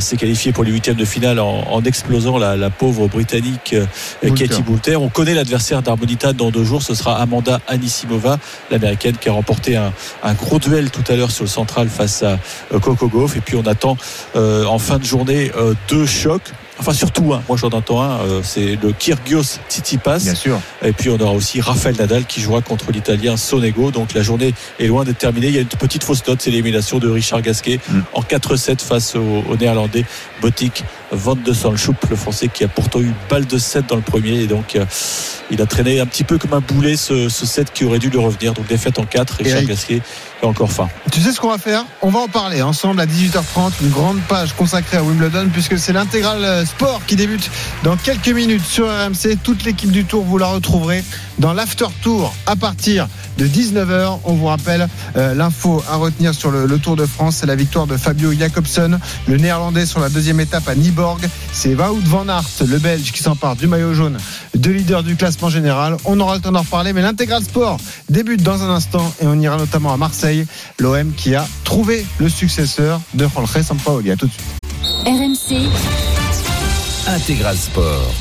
[0.00, 3.74] s'est qualifié pour les huitièmes de finale en, en explosant la, la pauvre britannique
[4.22, 4.46] Boulter.
[4.48, 4.96] Katie Boulter.
[4.96, 8.38] On connaît l'adversaire d'Harmonitan dans deux jours, ce sera Amanda Anisimova,
[8.70, 9.92] l'américaine qui a remporté un,
[10.22, 12.38] un gros duel tout à l'heure sur le central face à
[12.72, 13.36] euh, Coco Gauff.
[13.36, 13.96] Et puis on attend
[14.36, 16.52] euh, en fin de journée euh, deux chocs.
[16.78, 20.18] Enfin surtout un, moi j'en attends un, euh, c'est le Kyrgios Tsitsipas.
[20.20, 20.58] Bien sûr.
[20.82, 23.90] Et puis on aura aussi Rafael Nadal qui jouera contre l'Italien Sonego.
[23.90, 25.48] Donc la journée est loin d'être terminée.
[25.48, 28.00] Il y a une petite fausse note, c'est l'élimination de Richard Gasquet Mm.
[28.14, 30.04] en 4-7 face au, au Néerlandais
[30.40, 34.02] Botic Van de Sanchoup, le Français qui a pourtant eu balle de 7 dans le
[34.02, 34.40] premier.
[34.40, 34.84] Et donc euh,
[35.50, 38.08] il a traîné un petit peu comme un boulet ce, ce set qui aurait dû
[38.08, 38.54] lui revenir.
[38.54, 39.68] Donc défaite en 4, Richard Eric.
[39.68, 40.00] Gasquet
[40.42, 40.88] est encore fin.
[41.10, 41.84] Tu sais ce qu'on va faire?
[42.00, 45.92] On va en parler ensemble à 18h30, une grande page consacrée à Wimbledon, puisque c'est
[45.92, 47.50] l'intégral euh, sport qui débute
[47.82, 49.36] dans quelques minutes sur RMC.
[49.42, 51.04] Toute l'équipe du Tour, vous la retrouverez
[51.38, 53.06] dans l'After Tour à partir
[53.38, 54.20] de 19h.
[54.24, 57.56] On vous rappelle euh, l'info à retenir sur le, le Tour de France, c'est la
[57.56, 58.98] victoire de Fabio Jacobson,
[59.28, 60.74] le néerlandais sur la deuxième étape à
[61.52, 64.18] C'est Wout van Aert, le belge, qui s'empare du maillot jaune
[64.54, 65.96] de leader du classement général.
[66.04, 67.78] On aura le temps d'en reparler, mais l'intégral sport
[68.08, 70.46] débute dans un instant et on ira notamment à Marseille,
[70.78, 74.12] l'OM qui a trouvé le successeur de Jorge Sampaoli.
[74.12, 74.44] À tout de suite.
[75.04, 75.68] RMC,
[77.08, 78.14] Intégral Sport.